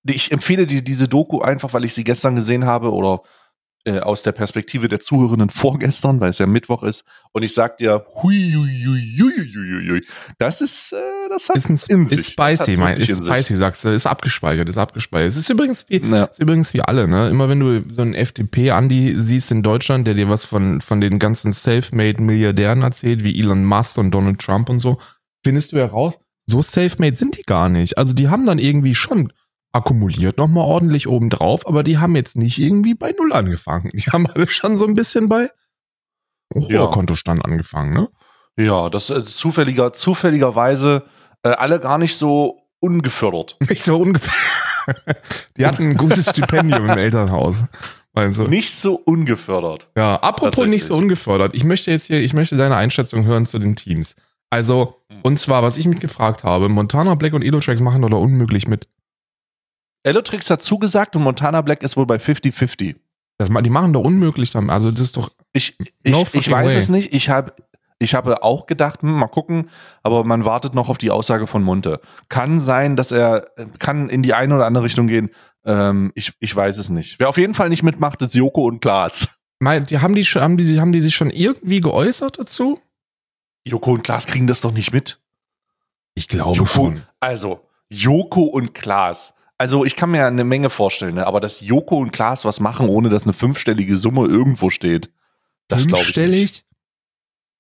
[0.03, 3.21] ich empfehle dir diese Doku einfach, weil ich sie gestern gesehen habe oder
[3.85, 7.05] äh, aus der Perspektive der Zuhörenden vorgestern, weil es ja Mittwoch ist.
[7.31, 10.01] Und ich sag dir, hui, hui, hui, hui, hui,
[10.37, 13.89] das ist, äh, das hat ist, ein, in ist spicy, mein, ist spicy, sagst du,
[13.89, 15.29] ist abgespeichert, ist abgespeichert.
[15.29, 16.25] Es ist übrigens wie, ja.
[16.25, 17.29] ist übrigens wie alle, ne?
[17.29, 21.17] Immer wenn du so einen FDP-Andi siehst in Deutschland, der dir was von, von den
[21.17, 24.97] ganzen Selfmade-Milliardären erzählt, wie Elon Musk und Donald Trump und so,
[25.43, 27.97] findest du heraus, so selfmade sind die gar nicht.
[27.97, 29.31] Also die haben dann irgendwie schon
[29.71, 33.91] akkumuliert nochmal ordentlich obendrauf, aber die haben jetzt nicht irgendwie bei Null angefangen.
[33.93, 35.49] Die haben alle schon so ein bisschen bei
[36.55, 36.88] hoher ja.
[36.88, 38.10] Kontostand angefangen, ne?
[38.58, 41.03] Ja, das ist zufälliger, zufälligerweise
[41.43, 43.58] äh, alle gar nicht so ungefördert.
[43.69, 44.38] Nicht so ungefördert.
[45.58, 47.65] die hatten ein gutes Stipendium im Elternhaus.
[48.13, 48.43] Also.
[48.43, 49.89] Nicht so ungefördert.
[49.95, 51.53] Ja, apropos nicht so ungefördert.
[51.53, 54.15] Ich möchte jetzt hier, ich möchte deine Einschätzung hören zu den Teams.
[54.49, 55.19] Also, hm.
[55.21, 58.88] und zwar, was ich mich gefragt habe, Montana Black und Elotrax machen oder unmöglich mit.
[60.03, 62.95] Elotrix hat zugesagt und Montana Black ist wohl bei 50-50.
[63.39, 64.69] die machen doch unmöglich dann.
[64.69, 65.31] Also, das ist doch.
[65.53, 66.77] Ich, ich, no ich weiß way.
[66.77, 67.13] es nicht.
[67.13, 67.53] Ich habe
[67.99, 69.69] ich habe auch gedacht, hm, mal gucken,
[70.03, 71.99] aber man wartet noch auf die Aussage von Monte.
[72.29, 75.31] Kann sein, dass er kann in die eine oder andere Richtung gehen.
[75.65, 77.19] Ähm, ich, ich weiß es nicht.
[77.19, 79.27] Wer auf jeden Fall nicht mitmacht, ist Joko und Klaas.
[79.59, 82.79] Meint, die haben die haben die haben die sich schon irgendwie geäußert dazu?
[83.65, 85.19] Joko und Klaas kriegen das doch nicht mit.
[86.15, 87.01] Ich glaube Joko, schon.
[87.19, 89.33] Also Joko und Klaas.
[89.59, 91.27] Also ich kann mir eine Menge vorstellen, ne?
[91.27, 95.11] aber dass Joko und Klaas was machen, ohne dass eine fünfstellige Summe irgendwo steht,
[95.67, 96.65] das glaube ich nicht.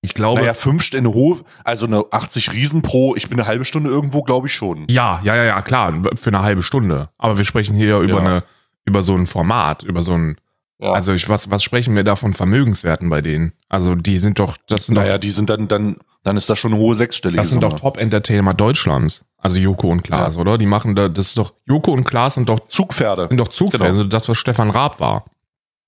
[0.01, 0.39] Ich glaube.
[0.39, 4.23] Naja, fünf Stände hoch, also eine 80 Riesen pro, ich bin eine halbe Stunde irgendwo,
[4.23, 4.87] glaube ich schon.
[4.89, 7.09] Ja, ja, ja, ja, klar, für eine halbe Stunde.
[7.17, 8.19] Aber wir sprechen hier über ja.
[8.19, 8.43] eine,
[8.85, 10.37] über so ein Format, über so ein,
[10.79, 10.93] ja.
[10.93, 13.51] also ich, was, was sprechen wir da von Vermögenswerten bei denen?
[13.67, 16.57] Also die sind doch, das sind Naja, doch, die sind dann, dann, dann ist das
[16.59, 17.73] schon eine hohe sechsstellige Das sind Summe.
[17.73, 19.25] doch Top-Entertainer Deutschlands.
[19.41, 20.41] Also Joko und Klaas, ja.
[20.41, 20.57] oder?
[20.57, 23.27] Die machen da, das ist doch, Joko und Klaas sind doch Zugpferde.
[23.29, 23.97] Sind doch Zugpferde, genau.
[23.97, 25.25] also das, was Stefan Raab war.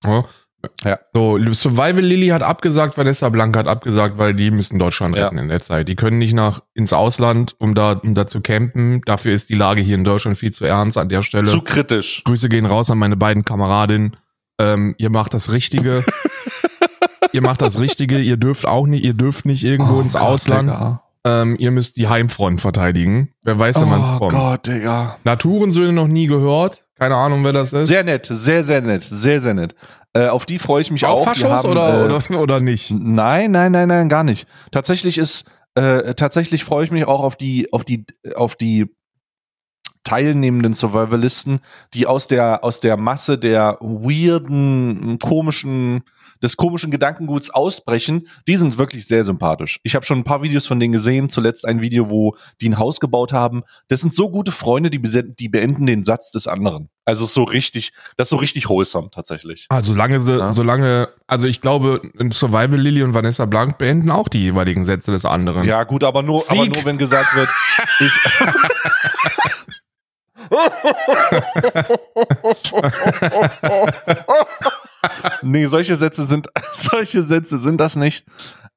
[0.04, 0.24] Ja?
[0.84, 0.98] Ja.
[1.12, 5.42] So, Survival Lily hat abgesagt, Vanessa Blank hat abgesagt, weil die müssen Deutschland retten ja.
[5.42, 5.88] in der Zeit.
[5.88, 9.00] Die können nicht nach ins Ausland, um da, um da zu campen.
[9.04, 11.50] Dafür ist die Lage hier in Deutschland viel zu ernst an der Stelle.
[11.50, 12.22] Zu kritisch.
[12.24, 14.16] Grüße gehen raus an meine beiden Kameradinnen.
[14.58, 16.04] Ähm, ihr macht das Richtige.
[17.32, 18.18] ihr macht das Richtige.
[18.18, 21.00] Ihr dürft auch nicht, ihr dürft nicht irgendwo oh ins Gott, Ausland.
[21.24, 23.32] Ähm, ihr müsst die Heimfront verteidigen.
[23.44, 24.34] Wer weiß, wenn oh man es kommt.
[24.34, 25.18] Oh Gott, Digga.
[25.24, 26.84] Naturensöhne noch nie gehört.
[26.98, 27.86] Keine Ahnung, wer das ist.
[27.86, 29.74] Sehr nett, sehr, sehr nett, sehr, sehr nett.
[30.14, 31.20] Äh, auf die freue ich mich auch.
[31.20, 32.90] Auch Faschos oder, äh, oder, oder nicht?
[32.90, 34.46] Nein, nein, nein, nein, gar nicht.
[34.72, 38.04] Tatsächlich ist, äh, tatsächlich freue ich mich auch auf die, auf die,
[38.34, 38.94] auf die
[40.04, 41.60] teilnehmenden Survivalisten,
[41.94, 46.02] die aus der, aus der Masse der weirden, komischen
[46.42, 49.80] des komischen Gedankenguts ausbrechen, die sind wirklich sehr sympathisch.
[49.82, 52.78] Ich habe schon ein paar Videos von denen gesehen, zuletzt ein Video, wo die ein
[52.78, 53.62] Haus gebaut haben.
[53.88, 56.88] Das sind so gute Freunde, die, die beenden den Satz des anderen.
[57.04, 59.66] Also so richtig, das ist so richtig wholesome tatsächlich.
[59.68, 60.54] Also solange sie, ja.
[60.54, 62.00] solange, also ich glaube,
[62.32, 65.66] Survival Lily und Vanessa Blanc beenden auch die jeweiligen Sätze des anderen.
[65.66, 67.48] Ja, gut, aber nur, aber nur wenn gesagt wird,
[68.00, 68.12] ich,
[75.42, 78.26] nee, solche Sätze sind, solche Sätze sind das nicht.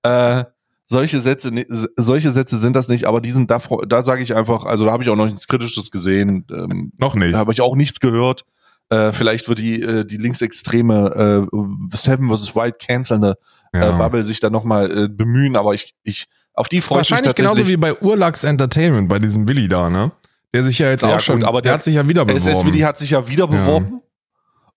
[0.03, 0.45] Äh,
[0.87, 1.51] solche Sätze,
[1.95, 4.91] solche Sätze sind das nicht, aber die sind da, da sage ich einfach, also da
[4.91, 6.45] habe ich auch noch nichts Kritisches gesehen.
[6.51, 7.33] Ähm, noch nicht.
[7.33, 8.45] Da habe ich auch nichts gehört.
[8.89, 12.55] Äh, vielleicht wird die, äh, die linksextreme äh, Seven vs.
[12.55, 13.35] White cancelnde
[13.73, 13.91] äh, ja.
[13.97, 17.35] Bubble sich da nochmal äh, bemühen, aber ich, ich, auf die freue ich mich tatsächlich.
[17.35, 20.11] genauso wie bei Urlax Entertainment, bei diesem Willi da, ne?
[20.53, 22.25] Der sich ja jetzt ja, auch schon, gut, aber der, der, hat sich ja wieder
[22.25, 22.47] beworben.
[22.47, 23.99] SS Willi hat sich ja wieder beworben ja.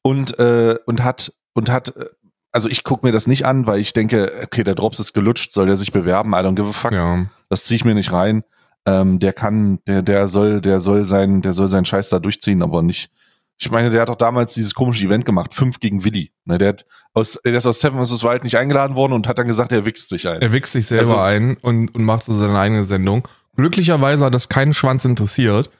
[0.02, 2.06] und äh, und hat und hat äh,
[2.52, 5.52] also ich gucke mir das nicht an, weil ich denke, okay, der Drops ist gelutscht,
[5.52, 6.32] soll der sich bewerben?
[6.32, 6.92] I don't give a fuck.
[6.92, 7.24] Ja.
[7.48, 8.42] Das ziehe ich mir nicht rein.
[8.86, 12.62] Ähm, der kann, der, der soll, der soll sein, der soll seinen Scheiß da durchziehen,
[12.62, 13.10] aber nicht.
[13.60, 16.30] Ich meine, der hat doch damals dieses komische Event gemacht, fünf gegen Willi.
[16.44, 18.22] Ne, der hat aus, der ist aus Seven vs.
[18.22, 20.40] Wild nicht eingeladen worden und hat dann gesagt, er wichst sich ein.
[20.40, 23.26] Er wichst sich selber also, ein und, und macht so seine eigene Sendung.
[23.56, 25.70] Glücklicherweise hat das keinen Schwanz interessiert.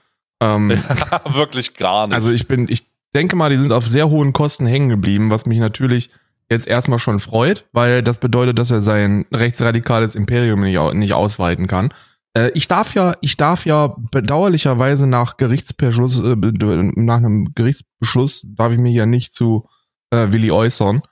[0.41, 0.71] Ähm,
[1.11, 2.15] ja, wirklich gar nicht.
[2.15, 5.47] Also ich bin, ich denke mal, die sind auf sehr hohen Kosten hängen geblieben, was
[5.47, 6.11] mich natürlich
[6.51, 11.67] jetzt erstmal schon freut, weil das bedeutet, dass er sein rechtsradikales Imperium nicht, nicht ausweiten
[11.67, 11.93] kann.
[12.35, 18.73] Äh, ich darf ja, ich darf ja bedauerlicherweise nach Gerichtsbeschluss, äh, nach einem Gerichtsbeschluss darf
[18.73, 19.67] ich mir ja nicht zu
[20.11, 21.03] äh, Willi äußern.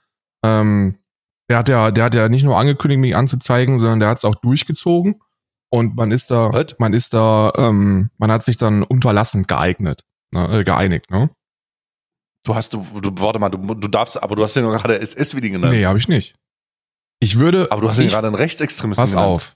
[0.43, 0.97] Ähm,
[1.49, 4.25] der hat ja, der hat ja nicht nur angekündigt, mich anzuzeigen, sondern der hat es
[4.25, 5.21] auch durchgezogen.
[5.69, 6.75] Und man ist da, What?
[6.79, 11.29] man ist da, ähm, man hat sich dann unterlassend geeignet, ne, äh, geeinigt, ne?
[12.47, 14.97] Du hast, du, du warte mal, du, du darfst, aber du hast ja nur gerade
[14.99, 15.73] SS-Willi genannt.
[15.73, 16.33] Nee, habe ich nicht.
[17.19, 17.69] Ich würde.
[17.71, 19.27] Aber du hast ja gerade einen Rechtsextremisten Pass genannt.
[19.27, 19.53] auf.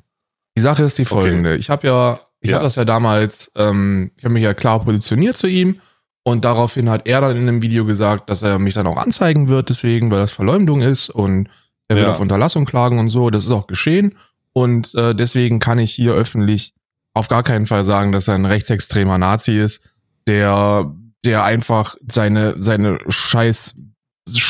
[0.57, 1.51] Die Sache ist die folgende.
[1.51, 1.59] Okay.
[1.59, 2.57] Ich habe ja, ich ja.
[2.57, 5.79] habe das ja damals, ähm, ich habe mich ja klar positioniert zu ihm
[6.23, 9.47] und daraufhin hat er dann in einem Video gesagt, dass er mich dann auch anzeigen
[9.47, 11.47] wird, deswegen, weil das Verleumdung ist und
[11.87, 12.11] er will ja.
[12.11, 13.29] auf Unterlassung klagen und so.
[13.29, 14.17] Das ist auch geschehen.
[14.51, 16.73] Und äh, deswegen kann ich hier öffentlich
[17.13, 19.89] auf gar keinen Fall sagen, dass er ein rechtsextremer Nazi ist,
[20.27, 20.93] der,
[21.25, 23.75] der einfach seine, seine scheiß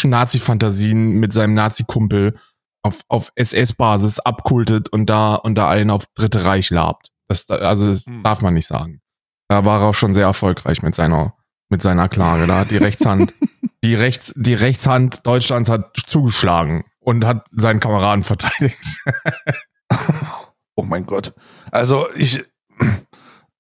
[0.04, 2.36] Nazi-Fantasien mit seinem Nazi-Kumpel
[2.84, 7.12] auf, auf SS-Basis abkultet und da, und da einen auf Dritte Reich labt.
[7.28, 8.24] Das, also, das hm.
[8.24, 9.02] darf man nicht sagen.
[9.48, 11.36] Da war er auch schon sehr erfolgreich mit seiner,
[11.70, 12.48] mit seiner Klage.
[12.48, 13.34] Da hat die Rechtshand,
[13.84, 19.02] die Rechts, die Rechtshand Deutschlands hat zugeschlagen und hat seinen Kameraden verteidigt.
[20.76, 21.34] oh mein Gott.
[21.72, 22.44] Also ich,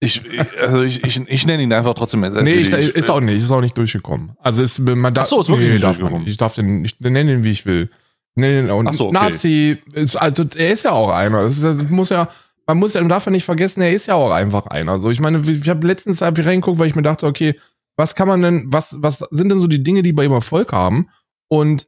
[0.03, 0.23] Ich,
[0.59, 2.21] also ich, ich, ich nenne ihn einfach trotzdem.
[2.21, 4.31] Nee, ich, ist auch nicht, ist auch nicht durchgekommen.
[4.39, 6.83] Also ist, man darf, Ach so, ist wirklich nee, nicht darf man, Ich darf den,
[6.83, 7.91] ich nenne ihn, wie ich will.
[8.33, 9.13] Nee, und Ach so, okay.
[9.13, 11.43] Nazi ist, also er ist ja auch einer.
[11.43, 12.29] Das, ist, das muss ja,
[12.65, 14.93] man muss ja, man darf ja nicht vergessen, er ist ja auch einfach einer.
[14.93, 17.55] Also ich meine, ich habe letztens hab reingeguckt, weil ich mir dachte, okay,
[17.95, 20.73] was kann man denn, was, was sind denn so die Dinge, die bei ihm Erfolg
[20.73, 21.09] haben?
[21.47, 21.87] Und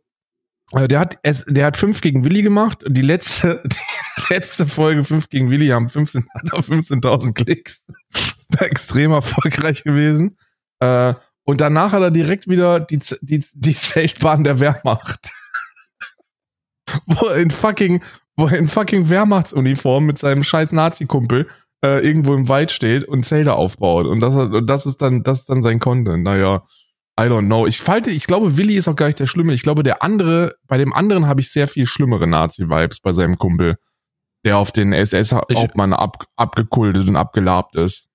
[0.73, 2.83] der hat es, der hat fünf gegen Willi gemacht.
[2.87, 7.85] Die letzte, die letzte Folge fünf gegen Willi haben 15, 15.000 Klicks.
[8.53, 10.37] ist extrem erfolgreich gewesen.
[10.79, 11.13] Äh,
[11.45, 15.31] und danach hat er direkt wieder die, die, die Zeltbahn der Wehrmacht.
[17.05, 18.01] wo er in fucking,
[18.35, 21.47] wo er in fucking Wehrmachtsuniform mit seinem scheiß Nazi-Kumpel
[21.83, 24.05] äh, irgendwo im Wald steht und Zelte aufbaut.
[24.05, 26.23] Und das, und das ist dann, das ist dann sein Content.
[26.23, 26.63] Naja.
[27.19, 27.67] I don't know.
[27.67, 29.53] Ich falte, ich glaube, Willi ist auch gar nicht der Schlimme.
[29.53, 33.37] Ich glaube, der andere, bei dem anderen habe ich sehr viel schlimmere Nazi-Vibes bei seinem
[33.37, 33.77] Kumpel,
[34.43, 38.07] der auf den SS-Hauptmann ab, abgekultet und abgelabt ist.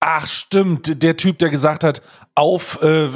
[0.00, 1.02] Ach, stimmt.
[1.02, 2.02] Der Typ, der gesagt hat,
[2.34, 3.08] auf, äh,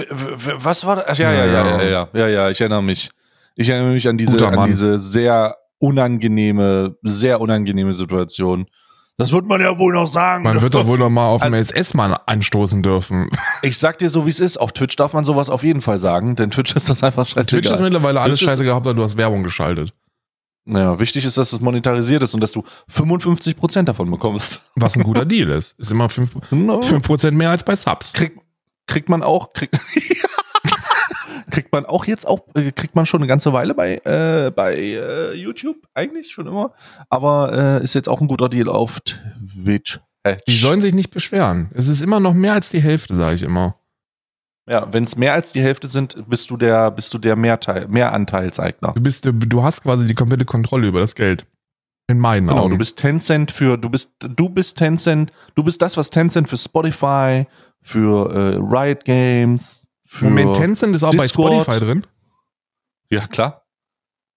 [0.63, 1.19] was war das?
[1.19, 3.11] Ja, ja, ja, ja, ja, ja, ja, ich erinnere mich.
[3.57, 8.67] Ich erinnere mich an diese, an diese sehr unangenehme, sehr unangenehme Situation.
[9.19, 10.45] Das wird man ja wohl noch sagen.
[10.45, 13.31] Man wird doch wohl noch mal auf also, einen SS-Mann anstoßen dürfen.
[13.63, 14.59] Ich sag dir so, wie es ist.
[14.59, 17.47] Auf Twitch darf man sowas auf jeden Fall sagen, denn Twitch ist das einfach scheiße.
[17.47, 19.93] Twitch ist mittlerweile alles scheiße gehabt, weil du hast Werbung geschaltet.
[20.67, 24.63] Naja, wichtig ist, dass es monetarisiert ist und dass du 55% davon bekommst.
[24.75, 25.79] Was ein guter Deal ist.
[25.79, 26.83] Ist immer 5%, no.
[26.83, 28.13] 5 mehr als bei Subs.
[28.13, 28.39] Krieg,
[28.87, 29.81] kriegt man auch, kriegt,
[31.57, 34.77] kriegt man auch jetzt auch, äh, kriegt man schon eine ganze Weile bei, äh, bei
[34.77, 36.75] äh, YouTube, eigentlich schon immer.
[37.09, 39.99] Aber äh, ist jetzt auch ein guter Deal auf Twitch.
[40.47, 41.71] Die sollen sich nicht beschweren.
[41.73, 43.77] Es ist immer noch mehr als die Hälfte, sage ich immer.
[44.69, 47.89] Ja, wenn es mehr als die Hälfte sind, bist du der, bist du der Mehrteil,
[47.89, 48.93] Mehranteilseigner.
[48.95, 51.47] Du bist, du hast quasi die komplette Kontrolle über das Geld.
[52.09, 52.73] In meinen genau, Augen.
[52.73, 56.57] Du bist Tencent für, du bist, du bist Tencent, du bist das, was Tencent für
[56.59, 57.47] Spotify,
[57.81, 59.86] für äh, Riot Games,
[60.21, 61.51] Moment, Tencent ist auch Discord.
[61.51, 62.07] bei Spotify drin?
[63.11, 63.67] Ja, klar.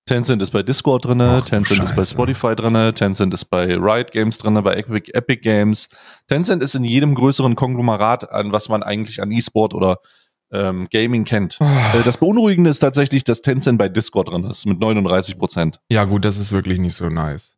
[0.06, 4.40] Tencent ist bei Discord drin, Tencent ist bei Spotify drin, Tencent ist bei Riot Games
[4.40, 5.88] drin, bei Epic, Epic Games.
[6.28, 10.00] Tencent ist in jedem größeren Konglomerat, an was man eigentlich an E-Sport oder
[10.52, 11.60] ähm, Gaming kennt.
[11.62, 11.66] Oh.
[12.04, 15.80] Das Beunruhigende ist tatsächlich, dass Tencent bei Discord drin ist, mit 39 Prozent.
[15.90, 17.56] Ja, gut, das ist wirklich nicht so nice.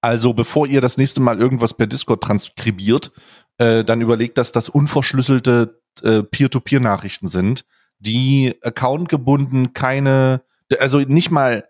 [0.00, 3.12] Also, bevor ihr das nächste Mal irgendwas per Discord transkribiert,
[3.58, 7.64] äh, dann überlegt, dass das unverschlüsselte äh, Peer-to-Peer-Nachrichten sind,
[7.98, 10.42] die accountgebunden keine,
[10.78, 11.68] also nicht mal,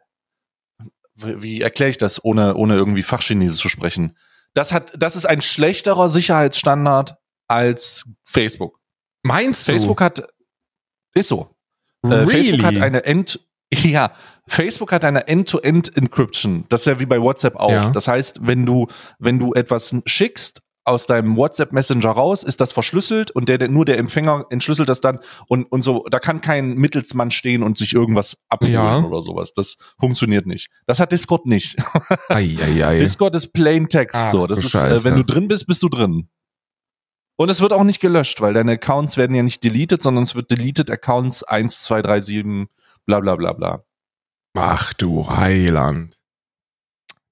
[1.15, 4.17] wie erkläre ich das, ohne, ohne irgendwie Fachchinesisch zu sprechen?
[4.53, 7.17] Das hat, das ist ein schlechterer Sicherheitsstandard
[7.49, 8.81] als Facebook.
[9.23, 9.73] Meinst du?
[9.73, 10.29] Facebook hat,
[11.15, 11.55] ist so.
[12.03, 12.45] Äh, really?
[12.45, 13.41] Facebook hat eine End,
[13.73, 14.13] ja,
[14.47, 16.67] Facebook hat eine End-to-End-Encryption.
[16.69, 17.71] Das ist ja wie bei WhatsApp auch.
[17.71, 17.91] Ja.
[17.91, 22.73] Das heißt, wenn du, wenn du etwas schickst aus deinem WhatsApp Messenger raus, ist das
[22.73, 25.19] verschlüsselt und der, der nur der Empfänger entschlüsselt das dann
[25.49, 26.05] und und so.
[26.11, 29.03] Da kann kein Mittelsmann stehen und sich irgendwas abholen ja.
[29.03, 29.55] oder sowas.
[29.55, 30.71] Das funktioniert nicht.
[30.87, 31.77] Das hat Discord nicht.
[32.29, 32.99] ei, ei, ei.
[33.01, 34.17] Discord ist Plain Text.
[34.17, 36.29] Ach, so, das ist, äh, wenn du drin bist, bist du drin.
[37.37, 40.35] Und es wird auch nicht gelöscht, weil deine Accounts werden ja nicht deleted, sondern es
[40.35, 42.69] wird deleted Accounts 1, 2, 3, 7,
[43.07, 43.85] bla bla bla bla.
[44.57, 46.17] Ach du Heiland.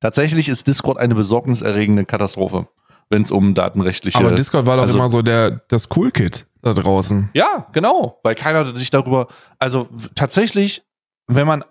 [0.01, 2.67] Tatsächlich ist Discord eine besorgniserregende Katastrophe
[3.13, 4.19] wenn es um datenrechtliche.
[4.19, 7.31] Aber Discord war doch also, immer so der das Cool Kit da draußen.
[7.35, 9.29] Ja, genau, weil keiner sich darüber.
[9.61, 10.83] Also tatsächlich,
[11.29, 11.65] wenn man,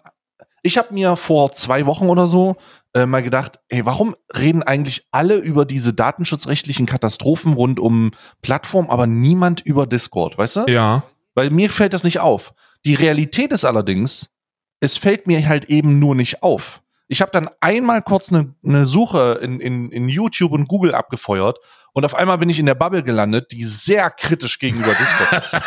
[0.64, 2.56] ich habe mir vor zwei Wochen oder so
[2.94, 8.90] äh, mal gedacht, ey, warum reden eigentlich alle über diese datenschutzrechtlichen Katastrophen rund um Plattformen,
[8.90, 10.66] aber niemand über Discord, weißt du?
[10.68, 11.04] Ja.
[11.34, 12.54] Weil mir fällt das nicht auf.
[12.86, 14.30] Die Realität ist allerdings,
[14.80, 16.82] es fällt mir halt eben nur nicht auf.
[17.12, 21.60] Ich habe dann einmal kurz eine, eine Suche in, in, in YouTube und Google abgefeuert
[21.92, 25.58] und auf einmal bin ich in der Bubble gelandet, die sehr kritisch gegenüber Discord ist.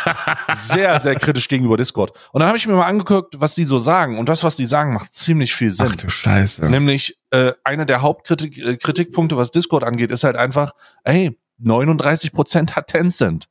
[0.71, 2.17] sehr, sehr kritisch gegenüber Discord.
[2.31, 4.17] Und dann habe ich mir mal angeguckt, was die so sagen.
[4.17, 5.89] Und das, was die sagen, macht ziemlich viel Sinn.
[5.91, 6.67] Ach du Scheiße.
[6.67, 10.71] Nämlich, äh, einer der Hauptkritikpunkte, äh, was Discord angeht, ist halt einfach,
[11.03, 13.49] ey, 39 Prozent hat Tencent.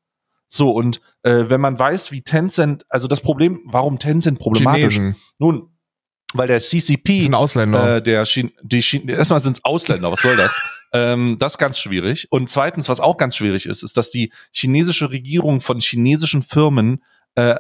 [0.49, 4.95] So, und äh, wenn man weiß, wie Tencent, also das Problem, warum Tencent problematisch?
[4.95, 5.17] Chinesen.
[5.39, 5.74] Nun,
[6.35, 7.97] weil der CCP, das sind Ausländer.
[7.97, 10.55] Äh, der Schien, die Schien, erstmal sind es Ausländer, was soll das?
[10.93, 12.27] ähm, das ist ganz schwierig.
[12.31, 17.03] Und zweitens, was auch ganz schwierig ist, ist, dass die chinesische Regierung von chinesischen Firmen
[17.37, 17.55] äh,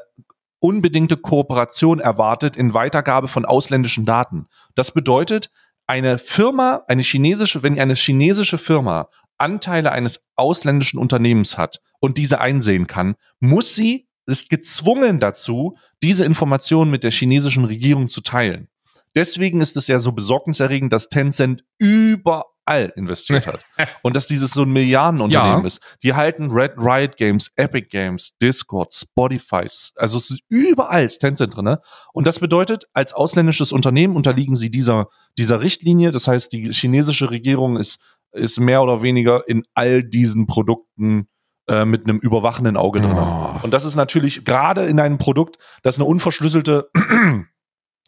[0.58, 4.48] unbedingte Kooperation erwartet in Weitergabe von ausländischen Daten.
[4.74, 5.50] Das bedeutet,
[5.86, 9.08] eine Firma, eine chinesische, wenn eine chinesische Firma
[9.38, 16.24] Anteile eines ausländischen Unternehmens hat und diese einsehen kann, muss sie ist gezwungen dazu, diese
[16.24, 18.68] Informationen mit der chinesischen Regierung zu teilen.
[19.16, 23.60] Deswegen ist es ja so besorgniserregend, dass Tencent über überall investiert hat.
[24.02, 25.66] Und dass dieses so ein Milliardenunternehmen Ja.
[25.66, 25.80] ist.
[26.02, 31.54] Die halten Red Riot Games, Epic Games, Discord, Spotify, also es ist überall ist Tencent
[31.56, 31.64] drin.
[31.64, 31.80] Ne?
[32.12, 36.10] Und das bedeutet, als ausländisches Unternehmen unterliegen sie dieser, dieser Richtlinie.
[36.10, 38.00] Das heißt, die chinesische Regierung ist,
[38.32, 41.28] ist mehr oder weniger in all diesen Produkten
[41.68, 43.16] äh, mit einem überwachenden Auge drin.
[43.16, 43.60] Oh.
[43.62, 46.90] Und das ist natürlich gerade in einem Produkt, das eine unverschlüsselte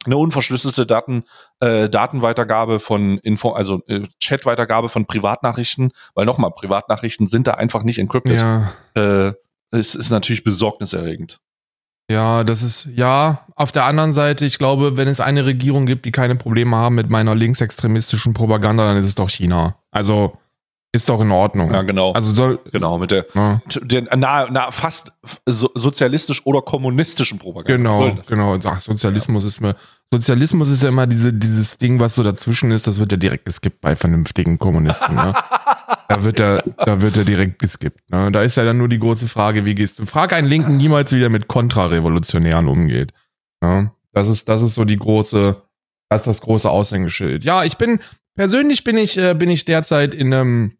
[0.06, 1.24] eine unverschlüsselte Daten,
[1.60, 7.82] äh, Datenweitergabe von Info, also äh, Chatweitergabe von Privatnachrichten, weil nochmal, Privatnachrichten sind da einfach
[7.82, 8.40] nicht encrypted.
[8.40, 8.72] Ja.
[8.94, 9.32] Äh,
[9.70, 11.40] es ist natürlich besorgniserregend.
[12.08, 16.04] Ja, das ist, ja, auf der anderen Seite, ich glaube, wenn es eine Regierung gibt,
[16.04, 19.76] die keine Probleme haben mit meiner linksextremistischen Propaganda, dann ist es doch China.
[19.90, 20.38] Also,
[20.96, 21.72] ist doch in Ordnung.
[21.72, 22.12] Ja, genau.
[22.12, 25.12] Also soll, genau, mit der, ja, der na, na, fast
[25.46, 27.92] so, sozialistisch oder kommunistischen Propaganda.
[27.92, 28.58] Genau, genau.
[28.64, 29.76] Ach, Sozialismus ist mir,
[30.10, 33.44] Sozialismus ist ja immer diese, dieses Ding, was so dazwischen ist, das wird ja direkt
[33.44, 35.32] geskippt bei vernünftigen Kommunisten, ne?
[36.08, 38.10] Da wird er, da wird er direkt geskippt.
[38.10, 38.30] Ne?
[38.30, 40.06] Da ist ja dann nur die große Frage, wie gehst du?
[40.06, 43.12] Frag einen Linken niemals, wie der mit Kontrarevolutionären umgeht.
[43.60, 43.90] Ne?
[44.12, 45.60] Das ist, das ist so die große,
[46.08, 47.44] das ist das große Aushängeschild.
[47.44, 48.00] Ja, ich bin,
[48.36, 50.78] persönlich bin ich, äh, bin ich derzeit in einem,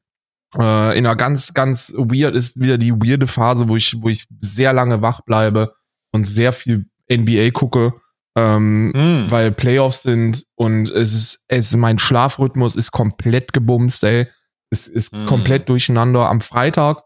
[0.58, 4.26] äh, in einer ganz, ganz weird, ist wieder die weirde Phase, wo ich, wo ich
[4.40, 5.72] sehr lange wach bleibe
[6.12, 7.94] und sehr viel NBA gucke.
[8.38, 9.30] Ähm, Hm.
[9.30, 14.26] weil Playoffs sind und es ist, es, mein Schlafrhythmus ist komplett gebumst, ey.
[14.68, 15.24] Es ist Mhm.
[15.24, 16.28] komplett durcheinander.
[16.28, 17.02] Am Freitag,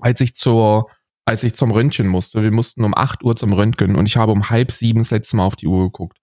[0.00, 0.88] als ich zur,
[1.26, 4.32] als ich zum Röntgen musste, wir mussten um 8 Uhr zum Röntgen und ich habe
[4.32, 6.16] um halb sieben das letzte Mal auf die Uhr geguckt.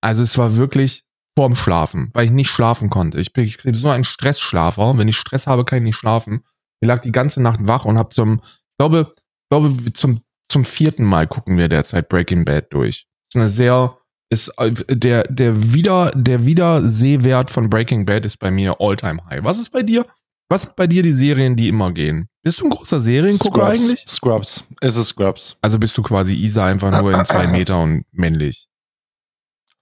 [0.00, 1.02] Also es war wirklich
[1.40, 3.18] vorm Schlafen, weil ich nicht schlafen konnte.
[3.18, 4.98] Ich bin, ich bin so ein Stressschlafer.
[4.98, 6.44] Wenn ich Stress habe, kann ich nicht schlafen.
[6.80, 8.42] Ich lag die ganze Nacht wach und habe zum,
[8.78, 9.14] glaube,
[9.48, 13.06] glaube, zum, zum vierten Mal gucken wir derzeit Breaking Bad durch.
[13.30, 13.96] Ist eine sehr,
[14.28, 19.42] ist äh, der, der wieder, der Wiedersehwert von Breaking Bad ist bei mir all-time high.
[19.42, 20.04] Was ist bei dir?
[20.50, 22.28] Was sind bei dir die Serien, die immer gehen?
[22.42, 23.80] Bist du ein großer Seriengucker Scrubs.
[23.80, 24.04] eigentlich?
[24.06, 24.64] Scrubs.
[24.82, 25.56] Es ist Scrubs.
[25.62, 28.69] Also bist du quasi Isa einfach nur in zwei Meter und männlich.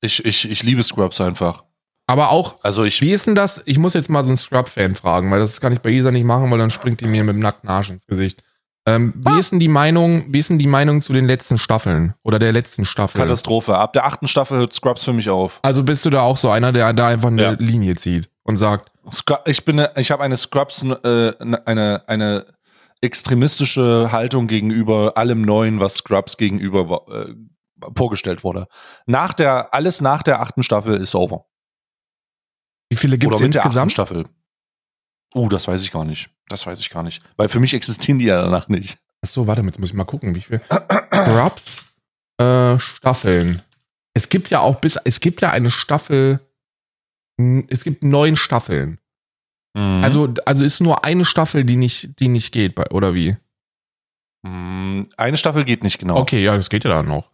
[0.01, 1.65] Ich, ich, ich liebe Scrubs einfach.
[2.07, 3.63] Aber auch, Also ich, wie ist denn das?
[3.67, 6.25] Ich muss jetzt mal so einen Scrub-Fan fragen, weil das kann ich bei Isa nicht
[6.25, 8.43] machen, weil dann springt die mir mit dem nackten Arsch ins Gesicht.
[8.87, 12.15] Ähm, wie ist denn die Meinung, wie ist denn die Meinung zu den letzten Staffeln
[12.23, 13.21] oder der letzten Staffel?
[13.21, 13.77] Katastrophe.
[13.77, 15.59] Ab der achten Staffel hört Scrubs für mich auf.
[15.63, 17.51] Also bist du da auch so einer, der da einfach eine Ja.
[17.59, 18.91] Linie zieht und sagt,
[19.45, 21.33] Ich bin, eine- ich habe eine Scrubs, äh,
[21.67, 22.47] eine, eine
[23.03, 27.35] extremistische Haltung gegenüber allem Neuen, was Scrubs gegenüber äh,
[27.97, 28.67] vorgestellt wurde.
[29.07, 31.47] Nach der, alles nach der achten Staffel ist over.
[32.91, 33.93] wie viele gibt es mit der achten insgesamt?
[33.93, 34.27] Staffel.
[35.35, 36.31] Uh, das weiß ich gar nicht.
[36.49, 37.23] Das weiß ich gar nicht.
[37.37, 38.99] Weil für mich existieren die ja danach nicht.
[39.21, 40.61] Achso, warte, jetzt muss ich mal gucken, wie viel.
[41.13, 41.85] Scrubs
[42.39, 43.63] äh, Staffeln.
[44.15, 46.41] Es gibt ja auch bis, es gibt ja eine Staffel,
[47.69, 48.99] es gibt neun Staffeln.
[49.75, 50.03] Mhm.
[50.03, 53.37] Also, also ist nur eine Staffel, die nicht, die nicht geht, oder wie?
[54.43, 56.17] Mm, Eine Staffel geht nicht genau.
[56.17, 57.31] Okay, ja, das geht ja dann noch.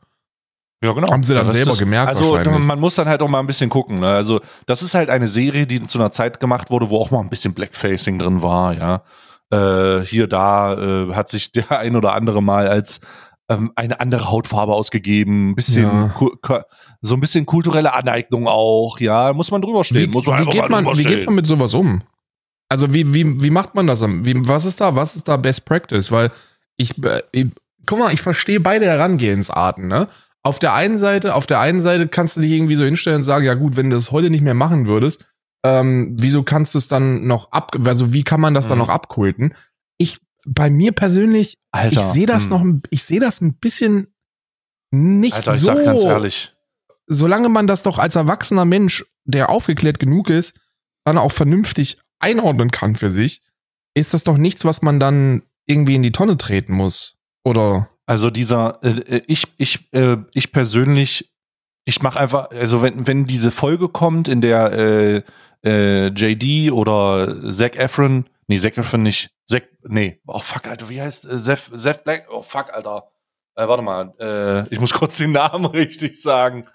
[0.85, 1.11] Ja, genau.
[1.11, 3.47] Haben sie dann Das selber ist- gemerkt Also man muss dann halt auch mal ein
[3.47, 4.01] bisschen gucken.
[4.01, 4.09] Ne?
[4.09, 7.21] Also das ist halt eine Serie, die zu einer Zeit gemacht wurde, wo auch mal
[7.21, 8.75] ein bisschen Blackfacing drin war.
[8.75, 9.03] Ja,
[9.51, 10.75] äh, hier da
[11.09, 13.01] äh, hat sich der ein oder andere mal als
[13.49, 16.11] ähm, eine andere Hautfarbe ausgegeben, ein bisschen
[16.49, 16.65] Ja.
[17.03, 18.99] so ein bisschen kulturelle Aneignung auch.
[19.01, 20.03] Ja, muss man drüber stehen.
[20.03, 22.03] Wie, muss man wie, geht man, wie geht man mit sowas um?
[22.71, 24.03] Also wie, wie, wie macht man das?
[24.03, 26.11] Wie, was ist da, was ist da Best Practice?
[26.11, 26.31] Weil
[26.77, 27.47] ich, äh, ich
[27.87, 30.09] guck mal, ich verstehe beide Herangehensarten, ne?
[30.45, 33.23] Auf der einen Seite, auf der einen Seite kannst du dich irgendwie so hinstellen und
[33.25, 35.25] sagen, ja gut, wenn du das heute nicht mehr machen würdest,
[35.65, 38.85] ähm, wieso kannst du es dann noch ab, also wie kann man das dann Mhm.
[38.85, 39.55] noch abkulten?
[39.97, 42.51] Ich, bei mir persönlich, Alter, ich sehe das hm.
[42.51, 44.09] noch, ein- ich sehe das ein bisschen
[44.91, 46.55] nicht Alter, ich so sag ganz ehrlich.
[47.07, 50.55] solange man das doch als erwachsener Mensch, der aufgeklärt genug ist,
[51.05, 53.43] dann auch vernünftig einordnen kann für sich,
[53.95, 57.17] ist das doch nichts, was man dann irgendwie in die Tonne treten muss.
[57.45, 57.89] Oder?
[58.07, 61.33] Also dieser, äh, äh, ich, ich, äh, ich persönlich,
[61.85, 65.23] ich mache einfach, also wenn, wenn diese Folge kommt, in der äh,
[65.65, 71.01] äh, JD oder Zac Efron, nee, Zac Efron nicht, Zac, nee, oh fuck, Alter, wie
[71.01, 73.11] heißt äh, Zeph Black, oh fuck, Alter,
[73.57, 76.67] äh, warte mal, äh, ich muss kurz den Namen richtig sagen.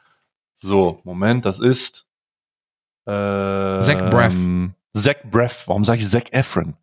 [0.55, 2.07] So, Moment, das ist
[3.05, 3.11] äh,
[3.80, 4.34] Zach Braff.
[4.93, 6.75] Zach Braff, warum sage ich Zac Efron?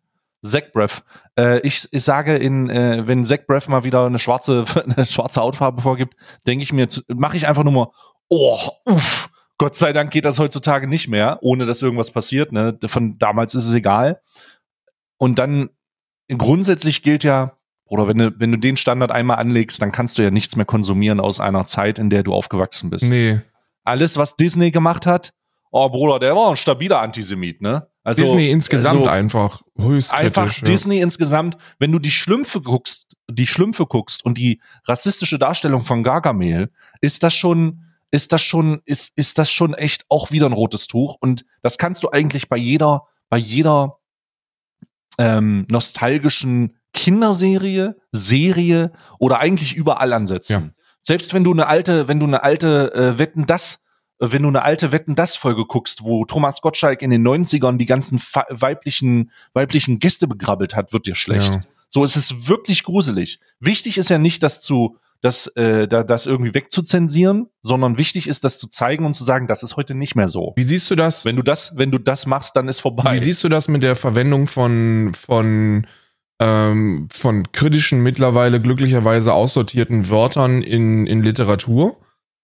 [0.47, 1.03] Zac Braff.
[1.37, 5.41] Äh, ich, ich sage, in, äh, wenn Zac Braff mal wieder eine schwarze, eine schwarze
[5.41, 7.87] Hautfarbe vorgibt, denke ich mir, mache ich einfach nur mal,
[8.29, 12.51] oh, uff, Gott sei Dank geht das heutzutage nicht mehr, ohne dass irgendwas passiert.
[12.51, 12.77] Ne?
[12.85, 14.21] Von damals ist es egal.
[15.17, 15.69] Und dann
[16.29, 20.21] grundsätzlich gilt ja, oder wenn du, wenn du den Standard einmal anlegst, dann kannst du
[20.21, 23.09] ja nichts mehr konsumieren aus einer Zeit, in der du aufgewachsen bist.
[23.09, 23.41] Nee.
[23.83, 25.33] Alles, was Disney gemacht hat,
[25.71, 27.87] oh Bruder, der war ein stabiler Antisemit, ne?
[28.07, 33.07] Also, Disney insgesamt also, einfach höchst Einfach kritisch, Disney insgesamt, wenn du die Schlümpfe guckst,
[33.29, 38.79] die Schlümpfe guckst und die rassistische Darstellung von Gargamel, ist das schon, ist das schon,
[38.85, 41.17] ist, ist das schon echt auch wieder ein rotes Tuch.
[41.19, 43.97] Und das kannst du eigentlich bei jeder, bei jeder
[45.17, 50.53] ähm, nostalgischen Kinderserie, Serie oder eigentlich überall ansetzen.
[50.53, 50.69] Ja.
[51.01, 53.83] Selbst wenn du eine alte, wenn du eine alte äh, Wetten das
[54.19, 57.85] wenn du eine alte Wetten das Folge guckst, wo Thomas Gottschalk in den 90ern die
[57.85, 61.55] ganzen weiblichen weiblichen Gäste begrabbelt hat, wird dir schlecht.
[61.55, 61.61] Ja.
[61.89, 63.39] So es ist wirklich gruselig.
[63.59, 68.43] Wichtig ist ja nicht, das zu das äh, da, das irgendwie wegzuzensieren, sondern wichtig ist,
[68.43, 70.53] das zu zeigen und zu sagen, das ist heute nicht mehr so.
[70.55, 71.25] Wie siehst du das?
[71.25, 73.13] Wenn du das, wenn du das machst, dann ist vorbei.
[73.13, 75.87] Wie siehst du das mit der Verwendung von von
[76.39, 81.97] ähm, von kritischen mittlerweile glücklicherweise aussortierten Wörtern in in Literatur?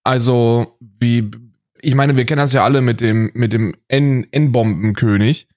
[0.03, 1.29] Also wie
[1.83, 5.47] ich meine, wir kennen das ja alle mit dem, mit dem N-Bombenkönig.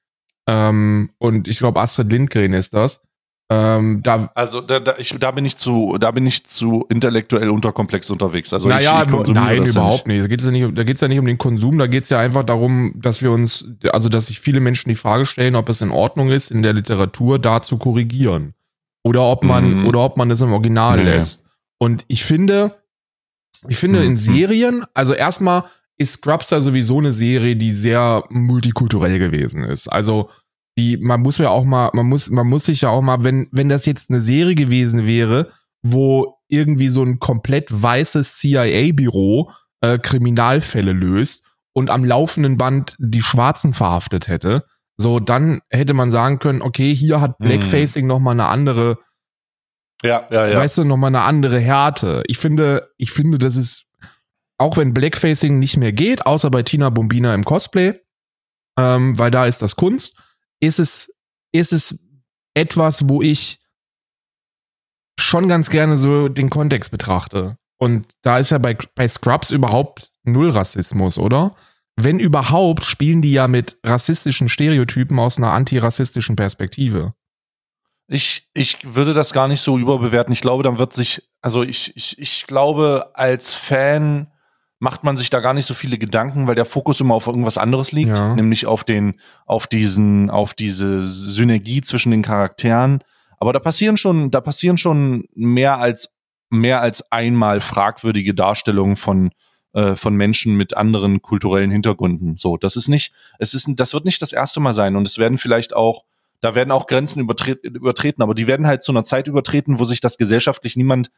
[0.49, 3.03] Ähm, und ich glaube, Astrid Lindgren ist das.
[3.49, 7.49] Ähm, da, also da, da, ich, da bin ich zu, da bin ich zu intellektuell
[7.49, 8.53] unterkomplex unterwegs.
[8.53, 10.25] Also naja, ich, ich nein, überhaupt nicht.
[10.25, 12.11] Da geht es ja nicht, da geht's ja nicht um den Konsum, da geht es
[12.11, 15.69] ja einfach darum, dass wir uns, also dass sich viele Menschen die Frage stellen, ob
[15.69, 18.55] es in Ordnung ist, in der Literatur da zu korrigieren.
[19.05, 19.87] Oder ob man, mhm.
[19.87, 21.05] oder ob man das im Original nee.
[21.05, 21.45] lässt.
[21.79, 22.75] Und ich finde,
[23.69, 24.07] ich finde mhm.
[24.07, 25.65] in Serien, also erstmal,
[25.99, 29.89] ist Scrubs ja sowieso eine Serie, die sehr multikulturell gewesen ist.
[29.89, 30.31] Also
[30.79, 33.49] die, man muss ja auch mal, man muss, man muss sich ja auch mal, wenn,
[33.51, 35.51] wenn das jetzt eine Serie gewesen wäre,
[35.83, 43.23] wo irgendwie so ein komplett weißes CIA-Büro äh, Kriminalfälle löst und am laufenden Band die
[43.23, 44.65] Schwarzen verhaftet hätte,
[44.99, 47.47] so dann hätte man sagen können, okay, hier hat hm.
[47.47, 48.09] Blackfacing hm.
[48.09, 48.99] noch mal eine andere,
[50.03, 50.59] ja, ja, ja.
[50.59, 52.23] weißt du, noch mal eine andere Härte.
[52.27, 53.86] Ich finde, ich finde, das ist
[54.59, 58.01] auch wenn Blackfacing nicht mehr geht, außer bei Tina Bombina im Cosplay,
[58.79, 60.17] ähm, weil da ist das Kunst,
[60.61, 61.13] ist es,
[61.53, 62.05] ist es
[62.55, 63.61] etwas, wo ich
[65.19, 67.59] schon ganz gerne so den Kontext betrachte.
[67.79, 71.55] Und da ist ja bei, bei Scrubs überhaupt null Rassismus, oder?
[71.97, 77.15] Wenn überhaupt, spielen die ja mit rassistischen Stereotypen aus einer antirassistischen Perspektive.
[78.09, 80.33] Ich, ich würde das gar nicht so überbewerten.
[80.33, 84.31] Ich glaube, dann wird sich, also ich, ich, ich glaube, als Fan
[84.79, 87.59] macht man sich da gar nicht so viele Gedanken, weil der Fokus immer auf irgendwas
[87.59, 88.35] anderes liegt, ja.
[88.35, 93.03] nämlich auf den, auf diesen, auf diese Synergie zwischen den Charakteren.
[93.39, 96.13] Aber da passieren schon, da passieren schon mehr als
[96.49, 99.31] mehr als einmal fragwürdige Darstellungen von
[99.73, 102.37] äh, von Menschen mit anderen kulturellen Hintergründen.
[102.37, 105.19] So, das ist nicht, es ist, das wird nicht das erste Mal sein und es
[105.19, 106.05] werden vielleicht auch
[106.43, 110.01] da werden auch Grenzen übertreten, aber die werden halt zu einer Zeit übertreten, wo sich
[110.01, 111.11] das gesellschaftlich niemand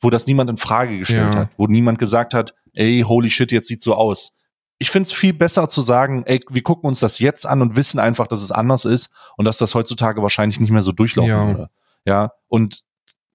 [0.00, 1.40] wo das niemand in Frage gestellt ja.
[1.40, 4.34] hat, wo niemand gesagt hat, ey, holy shit, jetzt sieht so aus.
[4.78, 7.98] Ich find's viel besser zu sagen, ey, wir gucken uns das jetzt an und wissen
[7.98, 11.46] einfach, dass es anders ist und dass das heutzutage wahrscheinlich nicht mehr so durchlaufen ja.
[11.48, 11.70] würde.
[12.04, 12.84] Ja, und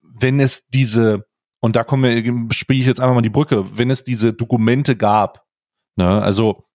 [0.01, 1.25] wenn es diese,
[1.59, 4.95] und da kommen wir, spiele ich jetzt einfach mal die Brücke, wenn es diese Dokumente
[4.95, 5.45] gab,
[5.95, 6.65] ne, also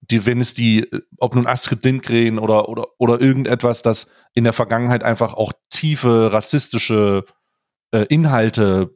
[0.00, 0.88] die, wenn es die,
[1.18, 6.32] ob nun Astrid Lindgren oder, oder, oder irgendetwas, das in der Vergangenheit einfach auch tiefe
[6.32, 7.24] rassistische
[7.90, 8.94] äh, Inhalte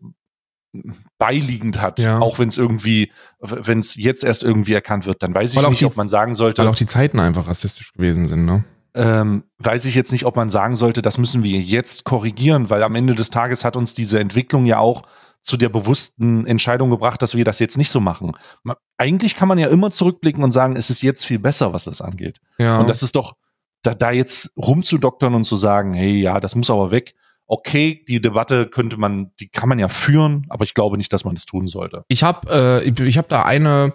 [1.18, 2.18] beiliegend hat, ja.
[2.18, 5.80] auch wenn es irgendwie, wenn es jetzt erst irgendwie erkannt wird, dann weiß ich nicht,
[5.80, 6.62] die, ob man sagen sollte.
[6.62, 8.64] Weil auch die Zeiten einfach rassistisch gewesen sind, ne?
[8.94, 12.82] Ähm, weiß ich jetzt nicht, ob man sagen sollte, das müssen wir jetzt korrigieren, weil
[12.82, 15.04] am Ende des Tages hat uns diese Entwicklung ja auch
[15.42, 18.32] zu der bewussten Entscheidung gebracht, dass wir das jetzt nicht so machen.
[18.62, 21.84] Man, eigentlich kann man ja immer zurückblicken und sagen, es ist jetzt viel besser, was
[21.84, 22.38] das angeht.
[22.58, 22.78] Ja.
[22.78, 23.34] Und das ist doch,
[23.82, 27.14] da, da jetzt rumzudoktern und zu sagen, hey, ja, das muss aber weg,
[27.52, 31.26] okay, die Debatte könnte man, die kann man ja führen, aber ich glaube nicht, dass
[31.26, 32.02] man es tun sollte.
[32.08, 33.92] Ich habe äh, ich, ich hab da eine,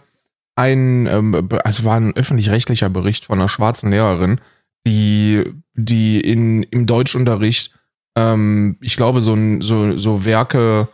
[0.55, 4.39] ein, ähm, also war ein öffentlich-rechtlicher Bericht von einer schwarzen Lehrerin,
[4.85, 5.43] die,
[5.73, 7.71] die in, im Deutschunterricht,
[8.15, 10.87] ähm, ich glaube, so, so, so Werke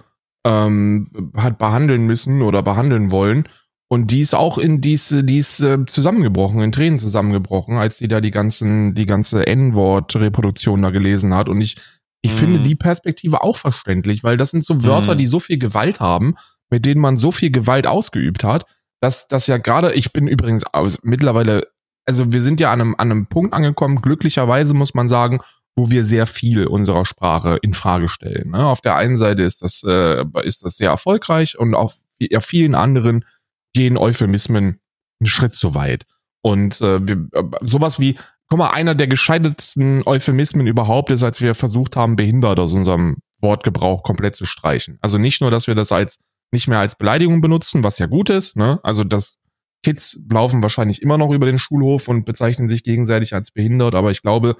[0.45, 3.49] ähm, hat behandeln müssen oder behandeln wollen.
[3.89, 8.07] Und die ist auch in dies, die ist äh, zusammengebrochen, in Tränen zusammengebrochen, als sie
[8.07, 11.49] da die ganzen, die ganze N-Wort-Reproduktion da gelesen hat.
[11.49, 11.75] Und ich
[12.23, 12.37] ich mhm.
[12.37, 15.17] finde die Perspektive auch verständlich, weil das sind so Wörter, mhm.
[15.19, 16.35] die so viel Gewalt haben,
[16.71, 18.65] mit denen man so viel Gewalt ausgeübt hat,
[19.01, 21.67] dass das ja gerade, ich bin übrigens aus, mittlerweile,
[22.07, 25.39] also wir sind ja an einem, an einem Punkt angekommen, glücklicherweise muss man sagen,
[25.75, 28.51] wo wir sehr viel unserer Sprache in Frage stellen.
[28.51, 28.65] Ne?
[28.65, 32.75] Auf der einen Seite ist das, äh, ist das sehr erfolgreich und auf ja, vielen
[32.75, 33.25] anderen
[33.73, 34.79] gehen Euphemismen
[35.19, 36.05] einen Schritt zu weit.
[36.41, 38.15] Und äh, wir, äh, sowas wie
[38.49, 43.17] guck mal, einer der gescheitertsten Euphemismen überhaupt ist, als wir versucht haben, behindert aus unserem
[43.41, 44.97] Wortgebrauch komplett zu streichen.
[45.01, 46.17] Also nicht nur, dass wir das als
[46.51, 48.79] nicht mehr als Beleidigung benutzen, was ja gut ist, ne?
[48.83, 49.39] Also das
[49.83, 54.11] Kids laufen wahrscheinlich immer noch über den Schulhof und bezeichnen sich gegenseitig als behindert, aber
[54.11, 54.55] ich glaube.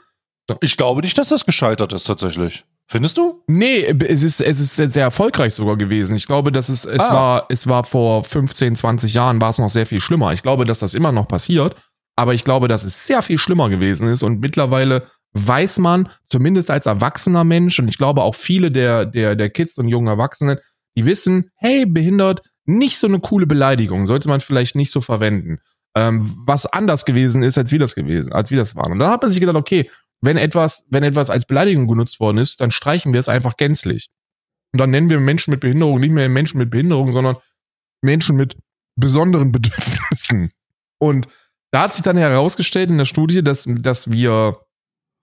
[0.60, 2.66] Ich glaube nicht, dass das gescheitert ist tatsächlich.
[2.88, 3.42] Findest du?
[3.48, 6.18] Nee, es ist, es ist sehr erfolgreich sogar gewesen.
[6.18, 7.14] Ich glaube, dass es, es ah.
[7.14, 10.34] war, es war vor 15, 20 Jahren war es noch sehr viel schlimmer.
[10.34, 11.76] Ich glaube, dass das immer noch passiert,
[12.16, 16.70] aber ich glaube, dass es sehr viel schlimmer gewesen ist und mittlerweile weiß man, zumindest
[16.70, 20.60] als erwachsener Mensch, und ich glaube auch viele der, der, der Kids und jungen Erwachsenen,
[20.96, 25.60] die wissen, hey, behindert, nicht so eine coole Beleidigung, sollte man vielleicht nicht so verwenden.
[25.96, 28.92] Ähm, was anders gewesen ist, als wie das gewesen, als wie das waren.
[28.92, 29.90] Und dann hat man sich gedacht, okay,
[30.22, 34.10] wenn etwas, wenn etwas als Beleidigung genutzt worden ist, dann streichen wir es einfach gänzlich.
[34.72, 37.36] Und dann nennen wir Menschen mit Behinderung nicht mehr Menschen mit Behinderung, sondern
[38.02, 38.56] Menschen mit
[38.96, 40.52] besonderen Bedürfnissen.
[41.00, 41.28] Und
[41.74, 44.60] da hat sich dann herausgestellt in der Studie, dass, dass wir,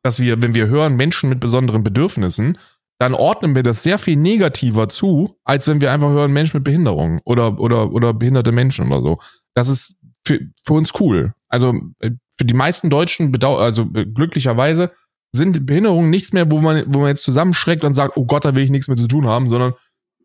[0.02, 2.58] dass wir, wenn wir hören Menschen mit besonderen Bedürfnissen,
[2.98, 6.64] dann ordnen wir das sehr viel negativer zu, als wenn wir einfach hören Menschen mit
[6.64, 9.18] Behinderung oder, oder, oder behinderte Menschen oder so.
[9.54, 11.34] Das ist für, für uns cool.
[11.48, 14.90] Also äh, für die meisten Deutschen, also äh, glücklicherweise,
[15.32, 18.56] sind Behinderungen nichts mehr, wo man, wo man jetzt zusammenschreckt und sagt, oh Gott, da
[18.56, 19.74] will ich nichts mehr zu tun haben, sondern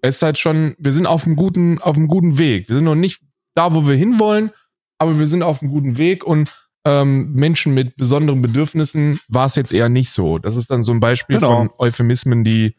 [0.01, 2.67] es ist halt schon, wir sind auf einem guten, auf einem guten Weg.
[2.67, 3.21] Wir sind noch nicht
[3.53, 4.49] da, wo wir hinwollen,
[4.97, 6.51] aber wir sind auf einem guten Weg und
[6.85, 10.37] ähm, Menschen mit besonderen Bedürfnissen war es jetzt eher nicht so.
[10.37, 11.57] Das ist dann so ein Beispiel genau.
[11.57, 12.75] von Euphemismen, die,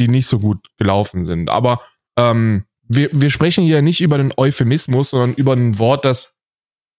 [0.00, 1.48] die nicht so gut gelaufen sind.
[1.48, 1.80] Aber
[2.16, 6.34] ähm, wir, wir sprechen hier nicht über den Euphemismus, sondern über ein Wort, das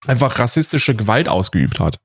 [0.05, 1.99] einfach rassistische Gewalt ausgeübt hat.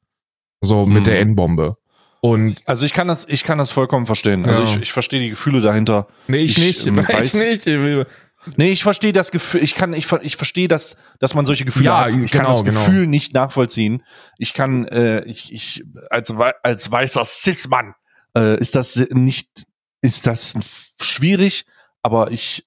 [0.61, 1.31] So mit der mhm.
[1.31, 1.77] N-Bombe.
[2.21, 4.47] Und also ich kann das, ich kann das vollkommen verstehen.
[4.47, 4.69] Also ja.
[4.69, 6.07] ich, ich verstehe die Gefühle dahinter.
[6.29, 6.87] Nee, ich, ich nicht.
[6.87, 8.07] Ähm, weiß, ich nicht.
[8.57, 11.87] Nee, ich verstehe das Gefühl, ich kann, ich, ich verstehe das, dass man solche Gefühle
[11.87, 12.13] ja, hat.
[12.13, 12.85] Ich genau, kann das genau.
[12.85, 14.03] Gefühl nicht nachvollziehen.
[14.39, 17.95] Ich kann, äh, ich, ich, als, als weißer Cis-Mann,
[18.37, 19.67] äh, ist das nicht,
[20.01, 20.55] ist das
[21.01, 21.67] schwierig,
[22.03, 22.67] aber ich,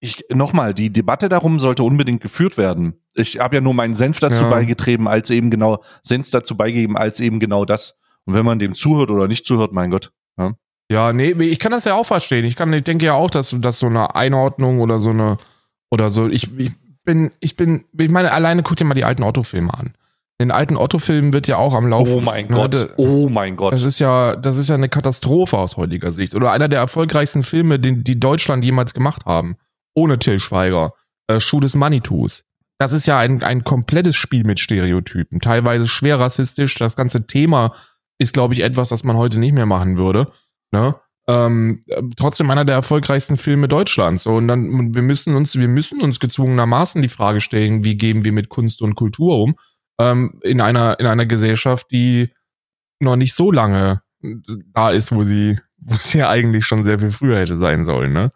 [0.00, 2.94] ich, nochmal, die Debatte darum sollte unbedingt geführt werden.
[3.14, 4.50] Ich habe ja nur meinen Senf dazu ja.
[4.50, 7.98] beigetrieben, als eben genau, Senf dazu beigegeben, als eben genau das.
[8.24, 10.12] Und wenn man dem zuhört oder nicht zuhört, mein Gott.
[10.38, 10.54] Ja.
[10.92, 12.44] Ja, nee, ich kann das ja auch verstehen.
[12.44, 15.38] Ich kann, ich denke ja auch, dass, dass so eine Einordnung oder so eine,
[15.90, 16.72] oder so, ich, ich
[17.02, 19.94] bin, ich bin, ich meine, alleine guck dir mal die alten Otto-Filme an.
[20.36, 22.12] In alten Otto-Filmen wird ja auch am Laufen.
[22.12, 22.94] Oh mein ne, Gott.
[22.98, 23.72] Oh mein Gott.
[23.72, 26.34] Das ist ja, das ist ja eine Katastrophe aus heutiger Sicht.
[26.34, 29.56] Oder einer der erfolgreichsten Filme, die, die Deutschland jemals gemacht haben.
[29.94, 30.92] Ohne Till Schweiger.
[31.26, 32.44] Äh, Schuh des Manitus.
[32.78, 35.40] Das ist ja ein, ein komplettes Spiel mit Stereotypen.
[35.40, 36.74] Teilweise schwer rassistisch.
[36.74, 37.72] Das ganze Thema
[38.18, 40.30] ist, glaube ich, etwas, das man heute nicht mehr machen würde.
[40.72, 40.94] Ne?
[41.28, 41.80] Ähm,
[42.16, 44.26] trotzdem einer der erfolgreichsten Filme Deutschlands.
[44.26, 48.32] Und dann, wir müssen uns, wir müssen uns gezwungenermaßen die Frage stellen, wie gehen wir
[48.32, 49.54] mit Kunst und Kultur um,
[50.00, 52.32] ähm, in einer, in einer Gesellschaft, die
[52.98, 54.02] noch nicht so lange
[54.74, 58.12] da ist, wo sie, wo sie ja eigentlich schon sehr viel früher hätte sein sollen,
[58.12, 58.32] ne?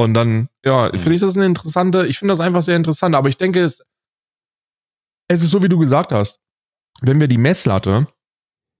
[0.00, 3.28] Und dann, ja, finde ich das eine interessante, ich finde das einfach sehr interessant, aber
[3.28, 3.82] ich denke, es,
[5.26, 6.40] es ist so, wie du gesagt hast.
[7.00, 8.06] Wenn wir die Messlatte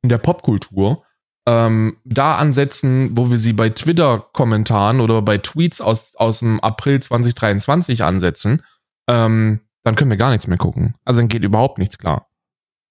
[0.02, 1.04] in der Popkultur
[1.48, 7.00] ähm, da ansetzen, wo wir sie bei Twitter-Kommentaren oder bei Tweets aus, aus dem April
[7.00, 8.62] 2023 ansetzen,
[9.08, 10.94] ähm, dann können wir gar nichts mehr gucken.
[11.06, 12.28] Also dann geht überhaupt nichts klar.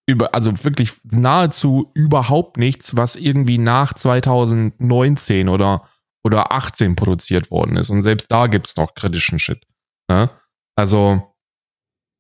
[0.08, 5.88] Über, also wirklich nahezu überhaupt nichts, was irgendwie nach 2019 oder,
[6.24, 7.92] oder 18 produziert worden ist.
[7.92, 9.68] Und selbst da gibt's noch kritischen Shit.
[10.10, 10.32] Ne?
[10.76, 11.36] Also,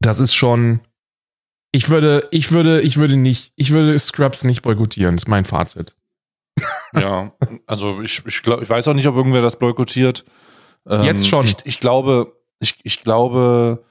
[0.01, 0.81] das ist schon.
[1.71, 5.96] Ich würde, ich würde, ich würde nicht, ich würde Scrubs nicht boykottieren, ist mein Fazit
[6.93, 7.31] ja,
[7.65, 10.25] also ich, ich, glaub, ich weiß auch nicht, ob irgendwer das boykottiert.
[10.87, 11.45] Ähm, Jetzt schon.
[11.45, 13.83] Ich, ich glaube, ich, ich glaube,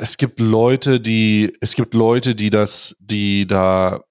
[0.00, 4.04] es gibt Leute, die, es gibt Leute, die das, die da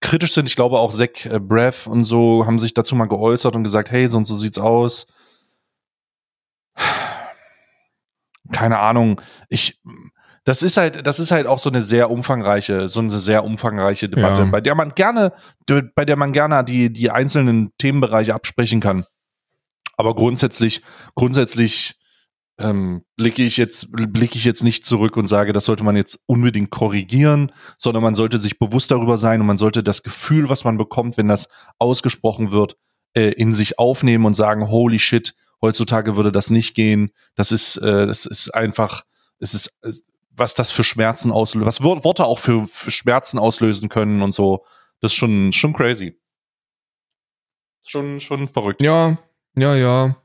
[0.00, 0.48] kritisch sind.
[0.48, 3.90] Ich glaube auch Zach äh, Breath und so haben sich dazu mal geäußert und gesagt,
[3.90, 5.06] hey, so und so sieht's aus.
[8.52, 9.20] Keine Ahnung.
[9.48, 9.80] Ich,
[10.44, 14.08] das ist halt, das ist halt auch so eine sehr umfangreiche, so eine sehr umfangreiche
[14.08, 14.48] Debatte, ja.
[14.48, 15.32] bei der man gerne,
[15.94, 19.04] bei der man gerne die, die einzelnen Themenbereiche absprechen kann.
[19.96, 20.82] Aber grundsätzlich,
[21.14, 21.96] grundsätzlich
[22.58, 26.18] ähm, blicke ich jetzt, blicke ich jetzt nicht zurück und sage, das sollte man jetzt
[26.26, 30.64] unbedingt korrigieren, sondern man sollte sich bewusst darüber sein und man sollte das Gefühl, was
[30.64, 32.76] man bekommt, wenn das ausgesprochen wird,
[33.14, 37.12] äh, in sich aufnehmen und sagen, holy shit, heutzutage würde das nicht gehen.
[37.36, 39.04] Das ist, äh, das ist einfach,
[39.38, 39.78] es ist,
[40.36, 44.64] was das für Schmerzen auslöst, was Worte auch für, für, Schmerzen auslösen können und so.
[45.00, 46.18] Das ist schon, schon crazy.
[47.84, 48.82] Schon, schon verrückt.
[48.82, 49.18] Ja,
[49.58, 50.16] ja, ja.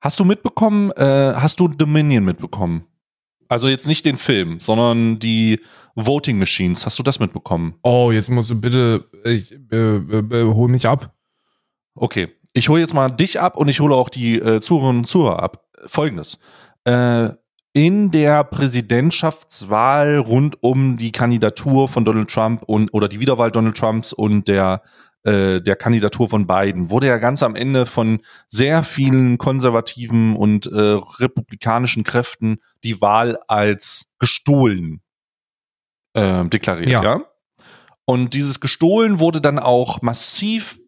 [0.00, 2.86] Hast du mitbekommen, äh, hast du Dominion mitbekommen?
[3.48, 5.60] Also jetzt nicht den Film, sondern die
[5.94, 6.84] Voting Machines.
[6.84, 7.74] Hast du das mitbekommen?
[7.82, 11.14] Oh, jetzt musst du bitte, ich, äh, äh, äh hol mich ab.
[11.94, 15.06] Okay, ich hole jetzt mal dich ab und ich hole auch die äh, Zuhörerinnen und
[15.06, 15.64] Zuhörer ab.
[15.86, 16.38] Folgendes.
[16.84, 17.30] Äh,
[17.72, 23.76] in der Präsidentschaftswahl rund um die Kandidatur von Donald Trump und oder die Wiederwahl Donald
[23.76, 24.82] Trumps und der
[25.24, 30.66] äh, der Kandidatur von Biden wurde ja ganz am Ende von sehr vielen konservativen und
[30.66, 35.02] äh, republikanischen Kräften die Wahl als gestohlen
[36.14, 37.02] äh, deklariert, ja.
[37.02, 37.20] ja.
[38.04, 40.78] Und dieses gestohlen wurde dann auch massiv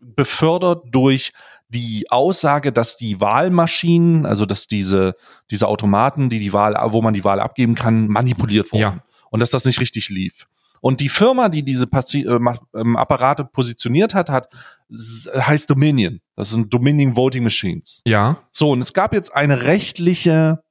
[0.00, 1.32] befördert durch
[1.70, 5.14] die Aussage, dass die Wahlmaschinen, also dass diese,
[5.50, 8.82] diese Automaten, die die Wahl, wo man die Wahl abgeben kann, manipuliert wurden.
[8.82, 9.04] Ja.
[9.30, 10.46] Und dass das nicht richtig lief.
[10.80, 12.38] Und die Firma, die diese Passi äh,
[12.74, 14.48] ähm, Apparate positioniert hat, hat
[14.92, 16.20] heißt Dominion.
[16.34, 18.02] Das sind Dominion Voting Machines.
[18.04, 18.38] Ja.
[18.50, 20.62] So, und es gab jetzt eine rechtliche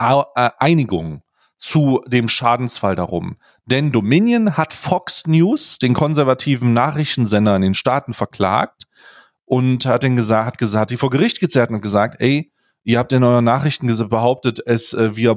[0.00, 1.22] äh, Einigung
[1.56, 3.36] zu dem Schadensfall darum.
[3.66, 8.87] Denn Dominion hat Fox News, den konservativen Nachrichtensender in den Staaten, verklagt
[9.48, 12.52] und hat den gesagt, hat gesagt, die vor Gericht gezerrt und gesagt, ey,
[12.84, 15.36] ihr habt in euren Nachrichten behauptet, es äh, wir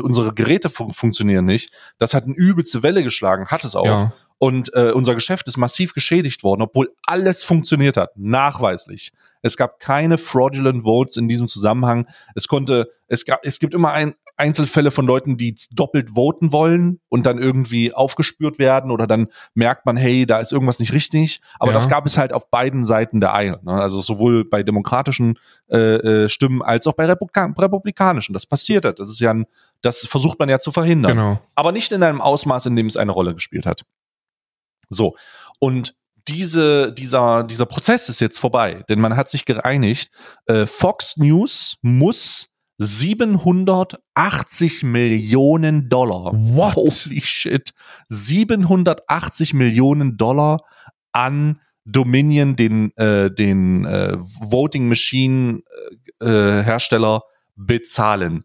[0.00, 1.72] unsere Geräte fun funktionieren nicht.
[1.98, 3.86] Das hat eine übelste Welle geschlagen, hat es auch.
[3.86, 4.12] Ja.
[4.38, 9.12] Und äh, unser Geschäft ist massiv geschädigt worden, obwohl alles funktioniert hat, nachweislich.
[9.42, 12.08] Es gab keine fraudulent Votes in diesem Zusammenhang.
[12.34, 17.00] Es konnte, es gab, es gibt immer ein, Einzelfälle von Leuten, die doppelt voten wollen
[17.08, 21.40] und dann irgendwie aufgespürt werden oder dann merkt man, hey, da ist irgendwas nicht richtig.
[21.58, 21.74] Aber ja.
[21.74, 23.60] das gab es halt auf beiden Seiten der Eile.
[23.62, 23.72] Ne?
[23.72, 25.38] Also sowohl bei demokratischen
[25.70, 28.32] äh, äh, Stimmen als auch bei Republika republikanischen.
[28.32, 28.98] Das passiert hat.
[28.98, 29.46] Das ist ja ein,
[29.82, 31.12] das versucht man ja zu verhindern.
[31.12, 31.40] Genau.
[31.54, 33.84] Aber nicht in einem Ausmaß, in dem es eine Rolle gespielt hat.
[34.88, 35.16] So.
[35.60, 35.94] Und
[36.26, 40.10] diese, dieser, dieser Prozess ist jetzt vorbei, denn man hat sich geeinigt,
[40.46, 42.48] äh, Fox News muss
[42.78, 46.32] 780 Millionen Dollar.
[46.34, 46.76] What?
[46.76, 47.72] Holy shit.
[48.08, 50.60] 780 Millionen Dollar
[51.12, 55.60] an Dominion, den, äh, den äh, Voting Machine
[56.20, 57.22] äh, Hersteller,
[57.56, 58.44] bezahlen.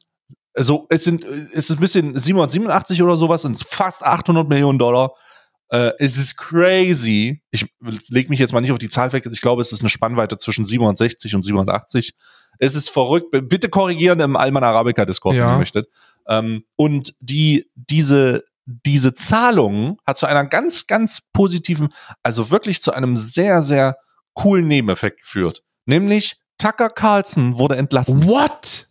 [0.53, 5.13] Also es sind, es ist ein bisschen 787 oder sowas, sind fast 800 Millionen Dollar.
[5.69, 7.41] Äh, es ist crazy.
[7.51, 7.67] Ich
[8.09, 9.25] leg mich jetzt mal nicht auf die Zahl weg.
[9.31, 12.13] Ich glaube, es ist eine Spannweite zwischen 760 und 780.
[12.59, 13.27] Es ist verrückt.
[13.31, 15.47] Bitte korrigieren im Alman Arabica Discord, ja.
[15.47, 15.89] wenn ihr möchtet.
[16.27, 21.89] Ähm, und die, diese, diese Zahlung hat zu einer ganz, ganz positiven,
[22.21, 23.97] also wirklich zu einem sehr, sehr
[24.33, 25.63] coolen Nebeneffekt geführt.
[25.85, 28.27] Nämlich Tucker Carlson wurde entlassen.
[28.27, 28.89] What?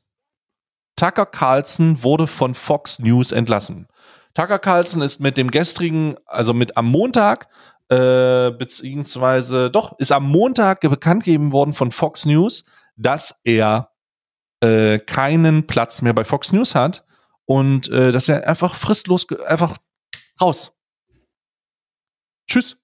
[0.96, 3.86] Tucker Carlson wurde von Fox News entlassen.
[4.34, 7.48] Tucker Carlson ist mit dem gestrigen, also mit am Montag,
[7.88, 12.64] äh, beziehungsweise doch, ist am Montag bekannt gegeben worden von Fox News,
[12.98, 13.92] dass er
[14.60, 17.04] äh, keinen Platz mehr bei Fox News hat
[17.46, 19.78] und äh, dass er einfach fristlos einfach
[20.40, 20.76] raus.
[22.50, 22.82] Tschüss.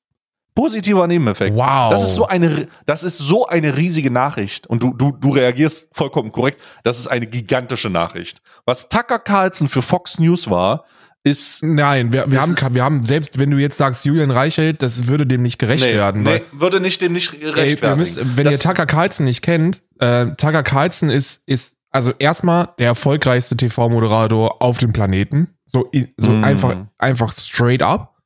[0.54, 1.56] Positiver Nebeneffekt.
[1.56, 1.90] Wow.
[1.90, 4.68] Das ist so eine, das ist so eine riesige Nachricht.
[4.68, 6.60] Und du, du, du reagierst vollkommen korrekt.
[6.84, 8.40] Das ist eine gigantische Nachricht.
[8.64, 10.84] Was Tucker Carlson für Fox News war,
[11.24, 11.62] ist.
[11.62, 15.26] Nein, wir, wir haben, wir haben, selbst wenn du jetzt sagst, Julian Reichelt, das würde
[15.26, 16.22] dem nicht gerecht nee, werden.
[16.22, 18.06] Nee, würde nicht dem nicht gerecht werden.
[18.36, 22.88] Wenn das ihr Tucker Carlson nicht kennt, äh, Tucker Carlson ist, ist, also erstmal der
[22.88, 25.48] erfolgreichste TV-Moderator auf dem Planeten.
[25.66, 26.44] So, so mm.
[26.44, 28.20] einfach, einfach straight up.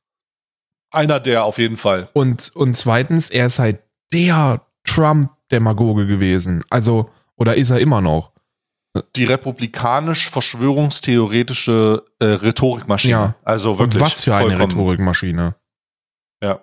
[0.91, 2.09] Einer der auf jeden Fall.
[2.13, 3.79] Und, und zweitens, er ist halt
[4.11, 6.63] der Trump-Demagoge gewesen.
[6.69, 8.33] Also, oder ist er immer noch?
[9.15, 13.11] Die republikanisch-verschwörungstheoretische äh, Rhetorikmaschine.
[13.11, 13.35] Ja.
[13.43, 14.01] Also wirklich.
[14.01, 14.71] Und was für eine vollkommen.
[14.71, 15.55] Rhetorikmaschine.
[16.43, 16.61] Ja.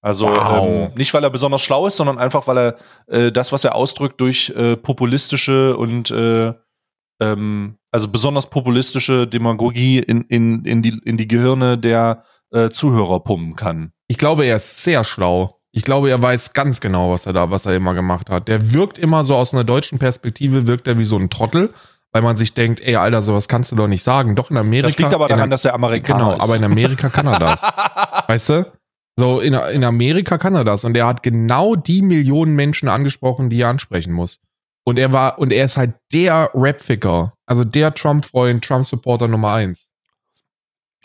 [0.00, 0.68] Also wow.
[0.68, 2.76] ähm, nicht, weil er besonders schlau ist, sondern einfach, weil er
[3.06, 6.52] äh, das, was er ausdrückt, durch äh, populistische und äh,
[7.20, 13.20] ähm, also besonders populistische Demagogie in, in, in, die, in die Gehirne der äh, Zuhörer
[13.20, 13.92] pumpen kann.
[14.06, 15.57] Ich glaube, er ist sehr schlau.
[15.72, 18.48] Ich glaube, er weiß ganz genau, was er da, was er immer gemacht hat.
[18.48, 21.72] Der wirkt immer so aus einer deutschen Perspektive, wirkt er wie so ein Trottel,
[22.12, 24.34] weil man sich denkt, ey, Alter, sowas kannst du doch nicht sagen.
[24.34, 24.88] Doch in Amerika.
[24.88, 26.42] Das liegt aber daran, dass er Amerikaner genau, ist.
[26.42, 27.62] aber in Amerika kann er das.
[28.28, 28.72] weißt du?
[29.18, 30.84] So, in, in Amerika kann er das.
[30.84, 34.38] Und er hat genau die Millionen Menschen angesprochen, die er ansprechen muss.
[34.84, 37.34] Und er war, und er ist halt der Rap-Ficker.
[37.44, 39.92] Also der Trump-Freund, Trump-Supporter Nummer eins.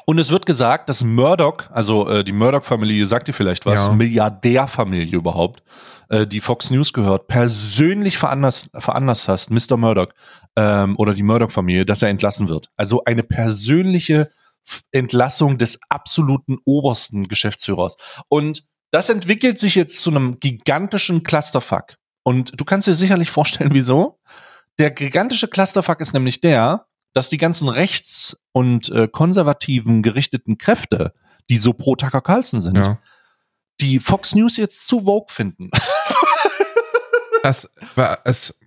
[0.05, 3.93] Und es wird gesagt, dass Murdoch, also äh, die Murdoch-Familie, sagt dir vielleicht was, ja.
[3.93, 5.63] Milliardärfamilie überhaupt,
[6.09, 9.77] äh, die Fox News gehört, persönlich veranlasst, veranlasst hast, Mr.
[9.77, 10.09] Murdoch
[10.55, 12.69] ähm, oder die Murdoch-Familie, dass er entlassen wird.
[12.75, 14.29] Also eine persönliche
[14.91, 17.95] Entlassung des absoluten obersten Geschäftsführers.
[18.29, 21.95] Und das entwickelt sich jetzt zu einem gigantischen Clusterfuck.
[22.23, 24.19] Und du kannst dir sicherlich vorstellen, wieso.
[24.79, 31.13] Der gigantische Clusterfuck ist nämlich der, dass die ganzen rechts- und äh, konservativen gerichteten Kräfte,
[31.49, 32.99] die so pro Tucker Carlson sind, ja.
[33.81, 35.69] die Fox News jetzt zu Vogue finden.
[37.43, 38.57] das war es.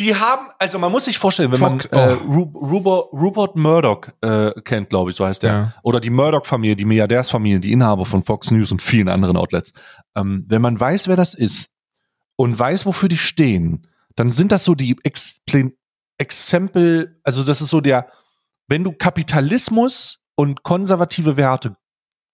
[0.00, 2.42] Die haben, also man muss sich vorstellen, wenn Fox, man äh, oh.
[2.42, 5.74] Rupert, Rupert Murdoch äh, kennt, glaube ich, so heißt der, ja.
[5.84, 9.72] oder die Murdoch-Familie, die Milliardärsfamilie, die Inhaber von Fox News und vielen anderen Outlets.
[10.16, 11.70] Ähm, wenn man weiß, wer das ist
[12.34, 13.86] und weiß, wofür die stehen,
[14.16, 14.96] dann sind das so die
[16.18, 18.08] Exempel, also das ist so der,
[18.68, 21.76] wenn du Kapitalismus und konservative Werte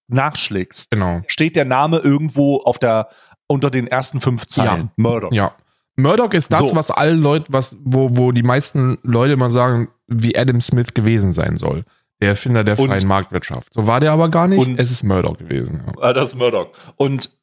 [0.09, 1.22] nachschlägst, genau.
[1.26, 3.09] steht der Name irgendwo auf der
[3.47, 4.83] unter den ersten fünf Zeilen.
[4.83, 4.93] Ja.
[4.97, 5.33] Murdoch.
[5.33, 5.57] Ja.
[5.97, 6.76] Murdoch ist das, so.
[6.76, 11.33] was alle Leute, was, wo, wo die meisten Leute immer sagen, wie Adam Smith gewesen
[11.33, 11.85] sein soll.
[12.20, 13.72] Der Erfinder der freien und, Marktwirtschaft.
[13.72, 14.59] So war der aber gar nicht.
[14.59, 15.83] Und, es ist Murdoch gewesen.
[15.87, 16.03] Ja.
[16.03, 16.68] Ah, das ist Murdoch.
[16.97, 17.37] Und,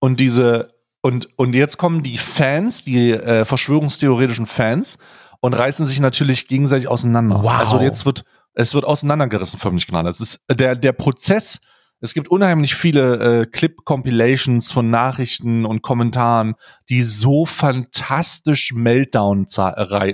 [0.00, 4.98] und diese, und, und jetzt kommen die Fans, die äh, verschwörungstheoretischen Fans,
[5.44, 7.42] und reißen sich natürlich gegenseitig auseinander.
[7.42, 7.50] Wow.
[7.50, 8.24] Also jetzt wird,
[8.54, 10.08] es wird auseinandergerissen förmlich gerade.
[10.08, 11.60] Es ist der, der Prozess,
[12.00, 16.54] es gibt unheimlich viele äh, Clip-Compilations von Nachrichten und Kommentaren,
[16.88, 19.44] die so fantastisch Meltdown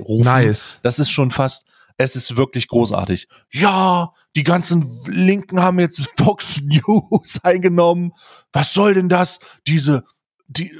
[0.00, 0.24] rufen.
[0.24, 0.80] Nice.
[0.82, 1.64] Das ist schon fast,
[1.96, 3.28] es ist wirklich großartig.
[3.52, 8.14] Ja, die ganzen Linken haben jetzt Fox News eingenommen.
[8.52, 9.38] Was soll denn das?
[9.68, 10.02] Diese,
[10.48, 10.76] die,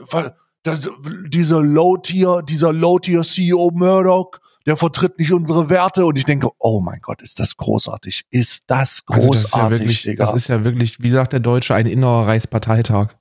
[0.65, 4.33] dieser Low-Tier, dieser Low-Tier-CEO Murdoch,
[4.67, 8.65] der vertritt nicht unsere Werte und ich denke, oh mein Gott, ist das großartig, ist
[8.67, 10.25] das großartig, also das ist ja wirklich, Digga.
[10.25, 13.15] Das ist ja wirklich, wie sagt der Deutsche, ein innerer Reichsparteitag.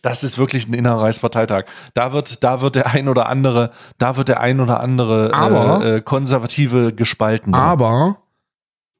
[0.00, 1.64] Das ist wirklich ein innerer Reichsparteitag.
[1.94, 5.84] Da wird, da wird der ein oder andere, da wird der ein oder andere aber,
[5.84, 7.54] äh, äh konservative gespalten.
[7.54, 8.18] Aber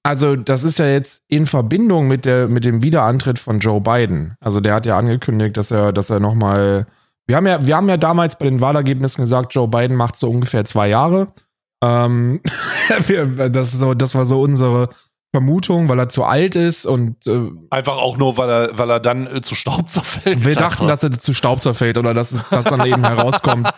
[0.03, 4.37] also das ist ja jetzt in Verbindung mit der mit dem Wiederantritt von Joe Biden.
[4.41, 6.87] Also der hat ja angekündigt, dass er dass er noch mal
[7.27, 10.31] wir haben ja wir haben ja damals bei den Wahlergebnissen gesagt, Joe Biden macht so
[10.31, 11.33] ungefähr zwei Jahre.
[11.83, 12.41] Ähm,
[13.51, 14.89] das, so, das war so unsere
[15.35, 19.01] Vermutung, weil er zu alt ist und äh, einfach auch nur, weil er, weil er
[19.01, 20.45] dann äh, zu Staub zerfällt.
[20.45, 23.69] Wir dachten, dass er zu Staub zerfällt oder dass es das dann eben herauskommt,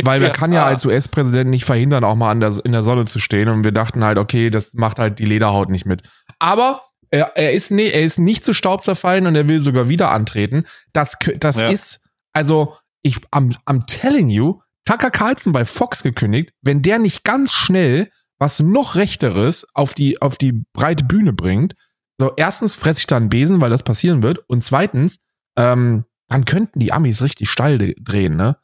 [0.00, 0.28] weil ja.
[0.28, 3.48] wir kann ja als US-Präsident nicht verhindern, auch mal der, in der Sonne zu stehen
[3.48, 6.02] und wir dachten halt, okay, das macht halt die Lederhaut nicht mit.
[6.38, 9.88] Aber er, er ist nee, er ist nicht zu Staub zerfallen und er will sogar
[9.88, 10.64] wieder antreten.
[10.92, 11.68] Das, das ja.
[11.68, 17.24] ist also ich am I'm telling you, Tucker Carlson bei Fox gekündigt, wenn der nicht
[17.24, 21.74] ganz schnell was noch Rechteres auf die, auf die breite Bühne bringt,
[22.20, 25.18] so erstens fresse ich da einen Besen, weil das passieren wird, und zweitens,
[25.56, 28.56] ähm, dann könnten die Amis richtig steil drehen, ne?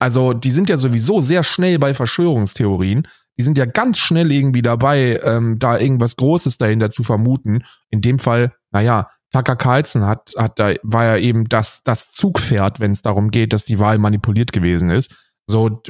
[0.00, 3.06] Also, die sind ja sowieso sehr schnell bei Verschwörungstheorien.
[3.38, 7.62] Die sind ja ganz schnell irgendwie dabei, ähm, da irgendwas Großes dahinter zu vermuten.
[7.88, 12.80] In dem Fall, naja, Tucker Carlson hat, hat da, war ja eben das, das Zugpferd,
[12.80, 15.14] wenn es darum geht, dass die Wahl manipuliert gewesen ist.
[15.46, 15.82] So,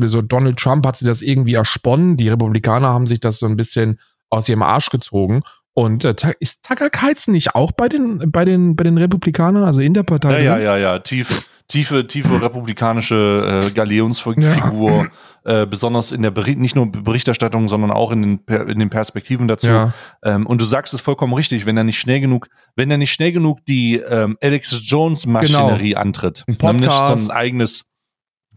[0.00, 2.16] so Donald Trump hat sich das irgendwie ersponnen.
[2.16, 5.42] Die Republikaner haben sich das so ein bisschen aus ihrem Arsch gezogen.
[5.78, 9.82] Und äh, ist Tucker Carlson nicht auch bei den, bei den, bei den Republikanern, also
[9.82, 10.42] in der Partei?
[10.42, 15.10] Ja, ja, ja, ja, tief, tiefe, tiefe republikanische äh, Galeonsfigur,
[15.44, 15.62] ja.
[15.62, 19.48] äh, besonders in der Bericht, nicht nur Berichterstattung, sondern auch in den, in den Perspektiven
[19.48, 19.66] dazu.
[19.66, 19.92] Ja.
[20.24, 23.12] Ähm, und du sagst es vollkommen richtig, wenn er nicht schnell genug, wenn er nicht
[23.12, 26.00] schnell genug die ähm, Alex Jones Maschinerie genau.
[26.00, 26.72] antritt, ein Podcast.
[26.72, 27.84] nämlich so ein eigenes,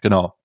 [0.01, 0.35] genau,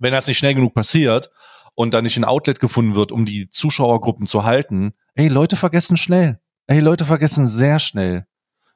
[0.00, 1.28] wenn das nicht schnell genug passiert
[1.74, 5.96] und da nicht ein Outlet gefunden wird, um die Zuschauergruppen zu halten, ey, Leute vergessen
[5.96, 6.38] schnell.
[6.68, 8.26] Ey, Leute vergessen sehr schnell.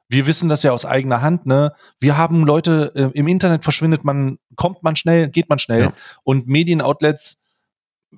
[0.09, 1.73] Wir wissen das ja aus eigener Hand, ne?
[2.01, 5.83] Wir haben Leute, äh, im Internet verschwindet man, kommt man schnell, geht man schnell.
[5.83, 5.93] Ja.
[6.23, 7.39] Und Medienoutlets,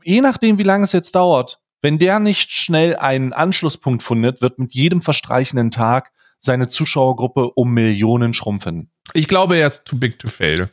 [0.03, 4.57] je nachdem, wie lange es jetzt dauert, wenn der nicht schnell einen Anschlusspunkt findet, wird
[4.57, 8.89] mit jedem verstreichenden Tag seine Zuschauergruppe um Millionen schrumpfen.
[9.13, 10.71] Ich glaube, er ist too big to fail.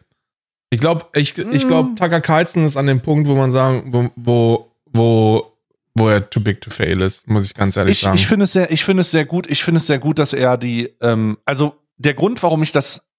[0.71, 1.97] Ich glaube, ich, ich glaube, hm.
[1.97, 5.50] Tucker Carlson ist an dem Punkt, wo man sagen, wo, wo, wo,
[5.95, 8.17] wo er too big to fail ist, muss ich ganz ehrlich ich, sagen.
[8.17, 10.33] Ich finde es sehr, ich finde es sehr gut, ich finde es sehr gut, dass
[10.33, 13.11] er die, ähm, also der Grund, warum ich das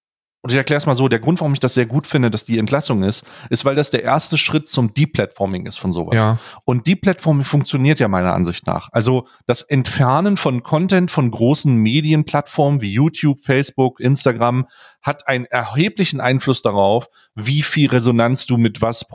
[0.42, 2.44] und ich erkläre es mal so, der Grund, warum ich das sehr gut finde, dass
[2.44, 6.16] die Entlassung ist, ist, weil das der erste Schritt zum Deplatforming ist von sowas.
[6.16, 6.40] Ja.
[6.64, 8.88] Und Deplatforming funktioniert ja meiner Ansicht nach.
[8.90, 14.66] Also das Entfernen von Content von großen Medienplattformen wie YouTube, Facebook, Instagram
[15.00, 19.06] hat einen erheblichen Einfluss darauf, wie viel Resonanz du mit was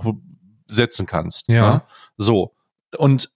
[0.67, 1.49] setzen kannst.
[1.49, 1.55] Ja.
[1.55, 1.73] ja?
[1.73, 1.81] Ne?
[2.15, 2.53] So.
[2.97, 3.31] Und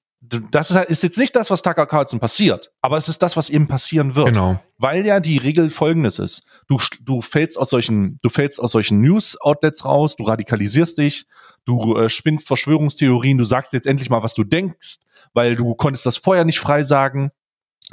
[0.51, 3.35] das ist, halt, ist jetzt nicht das, was Tucker Carlson passiert, aber es ist das,
[3.35, 4.27] was eben passieren wird.
[4.27, 4.59] Genau.
[4.77, 6.43] Weil ja die Regel folgendes ist.
[6.67, 11.25] Du, du fällst aus solchen, du fällst aus solchen News-Outlets raus, du radikalisierst dich,
[11.65, 14.97] du äh, spinnst Verschwörungstheorien, du sagst jetzt endlich mal, was du denkst,
[15.33, 17.31] weil du konntest das vorher nicht frei sagen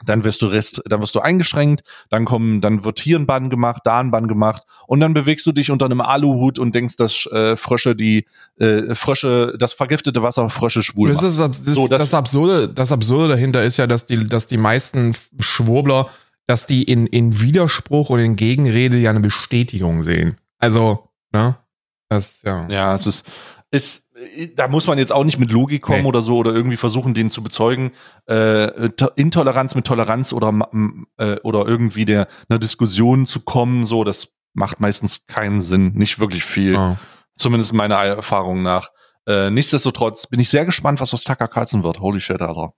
[0.05, 3.51] dann wirst du rest, dann wirst du eingeschränkt, dann kommen, dann wird hier ein Bann
[3.51, 6.97] gemacht, da ein Bann gemacht und dann bewegst du dich unter einem Aluhut und denkst,
[6.97, 8.25] dass äh, Frösche die
[8.59, 12.93] äh, Frösche, das vergiftete Wasser Frösche schwul das ist, das, so, das, das absurde, das
[12.93, 16.09] absurde dahinter ist ja, dass die, dass die meisten Schwurbler,
[16.47, 20.37] dass die in in Widerspruch und in Gegenrede ja eine Bestätigung sehen.
[20.59, 21.57] Also, ne?
[22.09, 22.67] Das ja.
[22.69, 23.27] Ja, es ist
[23.71, 24.08] ist
[24.57, 26.09] da muss man jetzt auch nicht mit Logik kommen nee.
[26.09, 27.93] oder so oder irgendwie versuchen, den zu bezeugen.
[28.27, 30.53] Äh, Intoleranz mit Toleranz oder,
[31.19, 36.19] äh, oder irgendwie der einer Diskussion zu kommen, so, das macht meistens keinen Sinn, nicht
[36.19, 36.77] wirklich viel.
[36.77, 36.97] Oh.
[37.37, 38.91] Zumindest meiner Erfahrung nach.
[39.27, 42.01] Äh, nichtsdestotrotz bin ich sehr gespannt, was aus Tucker Carlson wird.
[42.01, 42.73] Holy shit, Alter.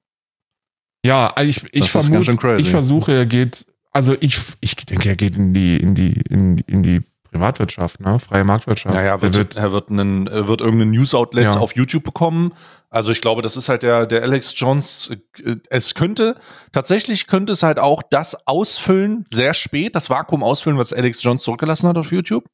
[1.05, 5.37] Ja, also ich, ich vermute, ich versuche, er geht, also ich, ich denke, er geht
[5.37, 8.19] in die, in die, in, in die Privatwirtschaft, ne?
[8.19, 8.95] Freie Marktwirtschaft.
[8.95, 11.61] Naja, wird, er wird, er wird, einen, er wird irgendein News-Outlet ja.
[11.61, 12.53] auf YouTube bekommen.
[12.89, 15.13] Also ich glaube, das ist halt der, der Alex Jones.
[15.39, 16.37] Äh, es könnte,
[16.73, 21.43] tatsächlich könnte es halt auch das ausfüllen, sehr spät, das Vakuum ausfüllen, was Alex Jones
[21.43, 22.47] zurückgelassen hat auf YouTube.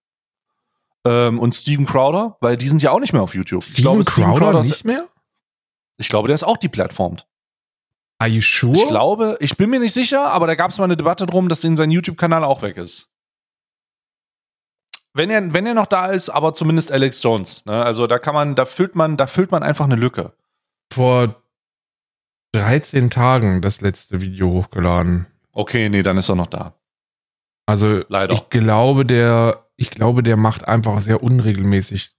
[1.06, 3.62] Ähm, und Steven Crowder, weil die sind ja auch nicht mehr auf YouTube.
[3.62, 5.06] Steven, glaube, Steven Crowder, Crowder nicht mehr?
[5.96, 7.26] Ich glaube, der ist auch deplattformt.
[8.18, 8.74] Are you sure?
[8.74, 11.48] Ich glaube, ich bin mir nicht sicher, aber da gab es mal eine Debatte drum,
[11.48, 13.10] dass in sein YouTube-Kanal auch weg ist.
[15.16, 17.64] Wenn er, wenn er noch da ist, aber zumindest Alex Jones.
[17.64, 17.72] Ne?
[17.72, 20.34] Also da kann man, da füllt man, da füllt man einfach eine Lücke.
[20.92, 21.42] Vor
[22.52, 25.26] 13 Tagen das letzte Video hochgeladen.
[25.52, 26.74] Okay, nee, dann ist er noch da.
[27.66, 28.34] Also Leider.
[28.34, 32.14] ich glaube, der, ich glaube, der macht einfach sehr unregelmäßig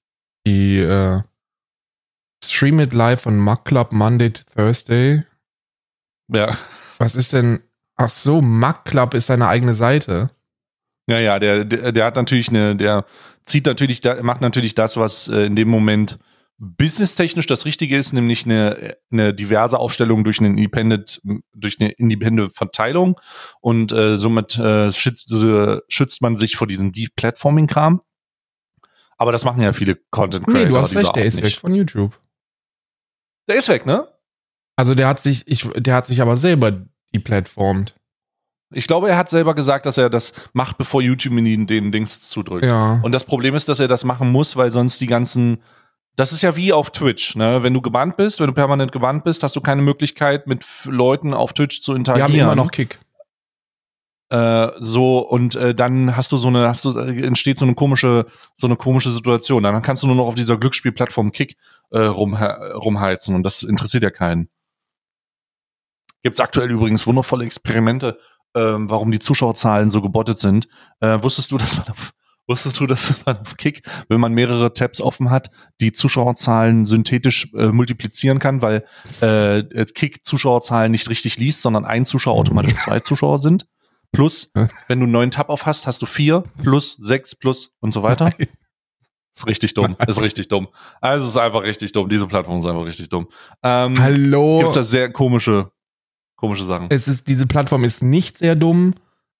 [0.47, 1.21] die äh,
[2.43, 5.23] Stream It Live von Muck Club Monday to Thursday.
[6.33, 6.57] Ja.
[6.97, 7.61] Was ist denn?
[7.95, 10.31] Ach so, Muck Club ist seine eigene Seite.
[11.07, 13.05] Ja, ja, der, der, der hat natürlich eine, der
[13.45, 16.19] zieht natürlich, macht natürlich das, was äh, in dem Moment
[16.59, 21.21] businesstechnisch das Richtige ist, nämlich eine, eine diverse Aufstellung durch eine Independent,
[21.53, 23.19] durch eine Independent Verteilung
[23.61, 28.01] und äh, somit äh, schützt, äh, schützt man sich vor diesem Deep Platforming Kram.
[29.17, 30.63] Aber das machen ja viele Content Creator.
[30.63, 31.43] Nee, du hast recht, der ist nicht.
[31.43, 32.19] weg von YouTube.
[33.47, 34.07] Der ist weg, ne?
[34.75, 37.95] Also der hat sich, ich, der hat sich aber selber deplatformt.
[38.74, 42.30] Ich glaube, er hat selber gesagt, dass er das macht, bevor YouTube ihn den Dings
[42.30, 42.65] zudrückt.
[42.65, 42.99] Ja.
[43.01, 45.59] Und das Problem ist, dass er das machen muss, weil sonst die ganzen
[46.18, 47.61] das ist ja wie auf Twitch, ne?
[47.61, 51.32] Wenn du gebannt bist, wenn du permanent gebannt bist, hast du keine Möglichkeit, mit Leuten
[51.36, 52.34] auf Twitch zu interagieren.
[52.34, 52.99] Wir haben immer noch Kick.
[54.30, 57.76] Äh, so und äh, dann hast du so eine, hast du äh, entsteht so eine
[57.76, 59.61] komische, so eine komische Situation.
[59.61, 61.55] Dann kannst du nur noch auf dieser Glücksspielplattform Kick
[61.91, 64.49] äh, rum, rumheizen und das interessiert ja keinen.
[66.24, 68.20] Gibt's aktuell übrigens wundervolle Experimente,
[68.57, 70.67] ähm, warum die Zuschauerzahlen so gebottet sind.
[70.99, 72.11] Äh, wusstest du, dass man auf,
[72.47, 77.53] wusstest du, dass man auf Kick, wenn man mehrere Tabs offen hat, die Zuschauerzahlen synthetisch
[77.53, 78.85] äh, multiplizieren kann, weil
[79.21, 83.67] äh, Kick Zuschauerzahlen nicht richtig liest, sondern ein Zuschauer automatisch zwei Zuschauer sind.
[84.13, 87.93] Plus, wenn du einen neuen Tab auf hast, hast du vier, plus, sechs, plus und
[87.93, 88.31] so weiter.
[88.37, 88.47] Nein.
[89.37, 89.95] Ist richtig dumm.
[89.99, 90.07] Nein.
[90.07, 90.67] Ist richtig dumm.
[90.99, 92.09] Also ist einfach richtig dumm.
[92.09, 93.27] Diese Plattform ist einfach richtig dumm.
[93.61, 94.59] Ähm, Hallo.
[94.59, 95.71] Gibt's da sehr komische
[96.38, 96.88] komische Sachen.
[96.89, 98.93] Es ist, diese Plattform ist nicht sehr dumm.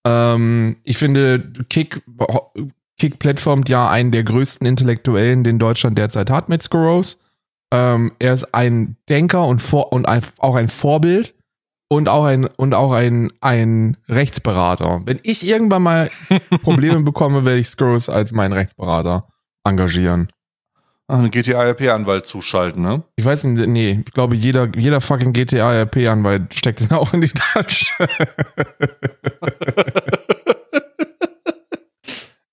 [0.06, 2.04] Ähm, ich finde, Kick,
[2.98, 7.16] Kick plattformt ja einen der größten Intellektuellen, den Deutschland derzeit hat mit Skurrose.
[7.72, 11.36] Ähm, er ist ein Denker und, vor, und ein, auch ein Vorbild
[11.90, 15.02] und auch ein und auch ein, ein Rechtsberater.
[15.06, 16.10] Wenn ich irgendwann mal
[16.64, 19.28] Probleme bekomme, werde ich Skurrose als meinen Rechtsberater
[19.64, 20.30] engagieren.
[21.10, 23.02] Einen GTA-RP-Anwalt zuschalten, ne?
[23.16, 27.30] Ich weiß nicht, nee, ich glaube, jeder, jeder fucking GTA-RP-Anwalt steckt ihn auch in die
[27.30, 27.94] Tasche.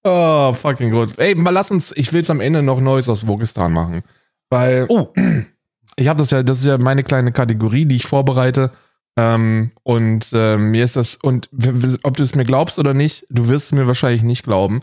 [0.05, 1.19] oh, fucking gut.
[1.19, 4.05] Ey, mal lass uns, ich will es am Ende noch Neues aus Wogistan machen.
[4.51, 5.13] Weil, oh.
[5.97, 8.71] ich habe das ja, das ist ja meine kleine Kategorie, die ich vorbereite.
[9.17, 11.49] Ähm, und äh, mir ist das, und
[12.05, 14.83] ob du es mir glaubst oder nicht, du wirst es mir wahrscheinlich nicht glauben.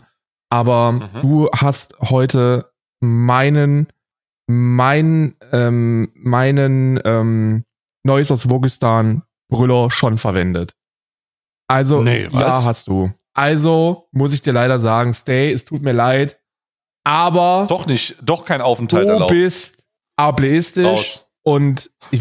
[0.50, 1.08] Aber mhm.
[1.22, 2.71] du hast heute
[3.02, 3.88] meinen,
[4.46, 7.64] mein, ähm, meinen ähm,
[8.04, 10.74] Neues aus Wogistan Brüller schon verwendet.
[11.68, 13.12] Also, nee, ja, hast du.
[13.34, 16.38] Also muss ich dir leider sagen, Stay, es tut mir leid,
[17.04, 17.66] aber.
[17.68, 19.30] Doch nicht, doch kein Aufenthalt du erlaubt.
[19.30, 19.84] Du bist
[20.16, 21.30] ableistisch Raus.
[21.42, 22.20] und ich,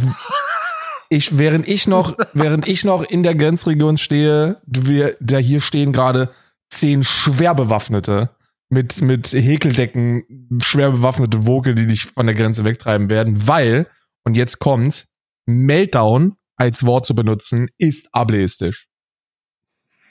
[1.10, 5.92] ich, während ich noch, während ich noch in der Grenzregion stehe, wir, da hier stehen
[5.92, 6.30] gerade
[6.70, 8.30] zehn schwer bewaffnete
[8.72, 13.88] mit, mit Häkeldecken schwer bewaffnete Woke, die dich von der Grenze wegtreiben werden, weil,
[14.24, 15.10] und jetzt kommt's,
[15.46, 18.88] Meltdown als Wort zu benutzen, ist ableistisch.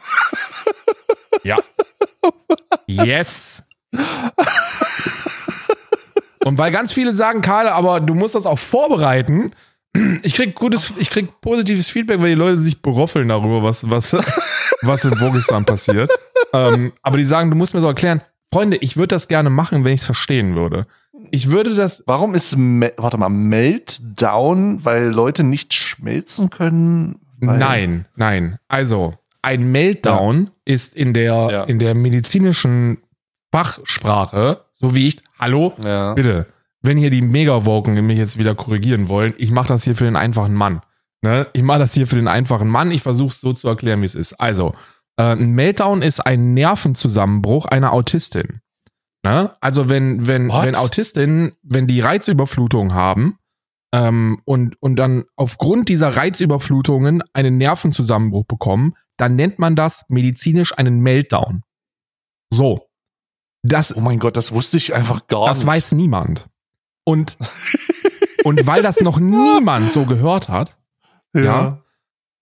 [1.43, 1.57] ja.
[2.87, 3.65] Yes.
[6.45, 9.53] Und weil ganz viele sagen, Karl, aber du musst das auch vorbereiten.
[10.23, 14.13] Ich krieg gutes, ich krieg positives Feedback, weil die Leute sich beroffeln darüber, was, was,
[14.83, 16.11] was in Wogistan passiert.
[16.53, 18.21] Ähm, aber die sagen, du musst mir so erklären,
[18.53, 20.86] Freunde, ich würde das gerne machen, wenn ich es verstehen würde.
[21.30, 22.03] Ich würde das.
[22.07, 27.20] Warum ist, warte mal, Meltdown, weil Leute nicht schmelzen können?
[27.38, 28.59] Nein, nein.
[28.68, 30.51] Also, ein Meltdown ja.
[30.64, 31.64] ist in der, ja.
[31.64, 32.98] in der medizinischen
[33.53, 36.14] Fachsprache, so wie ich, hallo, ja.
[36.14, 36.46] bitte.
[36.82, 40.16] wenn hier die Mega-Woken mich jetzt wieder korrigieren wollen, ich mache das hier für den
[40.16, 40.82] einfachen Mann.
[41.22, 41.46] Ne?
[41.53, 42.90] Ich mache das hier für den einfachen Mann.
[42.90, 44.34] Ich versuche es so zu erklären, wie es ist.
[44.34, 44.72] Also,
[45.23, 48.61] ein Meltdown ist ein Nervenzusammenbruch einer Autistin.
[49.23, 49.53] Ne?
[49.61, 53.39] Also, wenn, wenn, wenn Autistinnen, wenn die Reizüberflutung haben
[53.93, 60.77] ähm, und, und dann aufgrund dieser Reizüberflutungen einen Nervenzusammenbruch bekommen, dann nennt man das medizinisch
[60.77, 61.62] einen Meltdown.
[62.51, 62.87] So.
[63.62, 65.66] Das, oh mein Gott, das wusste ich einfach gar das nicht.
[65.66, 66.49] Das weiß niemand.
[67.05, 67.37] Und,
[68.45, 70.79] und weil das noch niemand so gehört hat,
[71.35, 71.43] ja.
[71.43, 71.83] ja,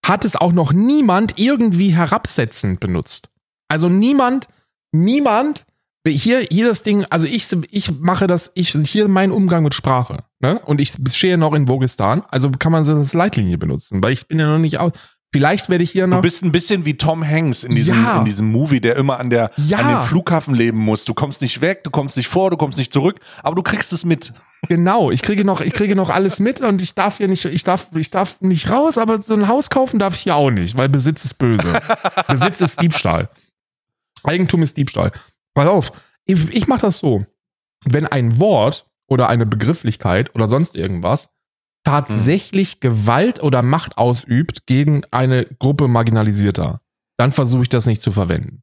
[0.08, 3.28] hat es auch noch niemand irgendwie herabsetzend benutzt.
[3.68, 4.48] Also niemand,
[4.90, 5.66] niemand,
[6.06, 10.24] hier, hier das Ding, also ich, ich mache das, ich, hier mein Umgang mit Sprache,
[10.40, 10.58] ne?
[10.60, 14.26] Und ich stehe noch in Vogistan, also kann man das als Leitlinie benutzen, weil ich
[14.26, 14.92] bin ja noch nicht aus,
[15.30, 16.18] Vielleicht werde ich hier noch.
[16.18, 18.18] Du bist ein bisschen wie Tom Hanks in diesem, ja.
[18.18, 19.78] in diesem Movie, der immer an, der, ja.
[19.78, 21.04] an dem Flughafen leben muss.
[21.04, 23.92] Du kommst nicht weg, du kommst nicht vor, du kommst nicht zurück, aber du kriegst
[23.92, 24.32] es mit.
[24.68, 27.62] Genau, ich kriege noch, ich kriege noch alles mit und ich darf hier nicht, ich
[27.62, 30.78] darf, ich darf nicht raus, aber so ein Haus kaufen darf ich hier auch nicht,
[30.78, 31.78] weil Besitz ist böse.
[32.28, 33.28] Besitz ist Diebstahl.
[34.24, 35.12] Eigentum ist Diebstahl.
[35.54, 35.92] Pass auf,
[36.24, 37.26] ich, ich mache das so.
[37.84, 41.30] Wenn ein Wort oder eine Begrifflichkeit oder sonst irgendwas
[41.84, 42.80] tatsächlich hm.
[42.80, 46.80] Gewalt oder Macht ausübt gegen eine Gruppe Marginalisierter,
[47.16, 48.62] dann versuche ich das nicht zu verwenden.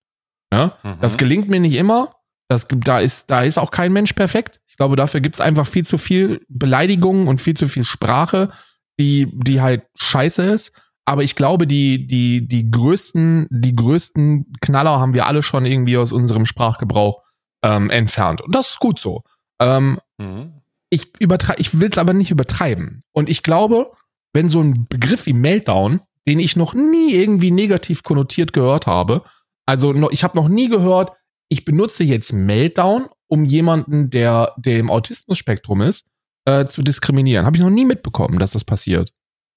[0.53, 0.77] Ja?
[0.83, 0.97] Mhm.
[1.01, 2.15] Das gelingt mir nicht immer.
[2.47, 4.61] Das, da, ist, da ist auch kein Mensch perfekt.
[4.67, 8.51] Ich glaube, dafür gibt es einfach viel zu viel Beleidigungen und viel zu viel Sprache,
[8.99, 10.73] die, die halt scheiße ist.
[11.05, 15.97] Aber ich glaube, die, die, die größten, die größten Knaller haben wir alle schon irgendwie
[15.97, 17.23] aus unserem Sprachgebrauch
[17.63, 18.41] ähm, entfernt.
[18.41, 19.23] Und das ist gut so.
[19.59, 20.61] Ähm, mhm
[20.95, 23.03] ich übertreibe, ich will es aber nicht übertreiben.
[23.11, 23.91] Und ich glaube,
[24.33, 29.23] wenn so ein Begriff wie Meltdown, den ich noch nie irgendwie negativ konnotiert gehört habe,
[29.65, 31.11] also noch, ich habe noch nie gehört,
[31.49, 36.05] ich benutze jetzt Meltdown, um jemanden, der, der im Autismus-Spektrum ist,
[36.45, 37.45] äh, zu diskriminieren.
[37.45, 39.11] Habe ich noch nie mitbekommen, dass das passiert.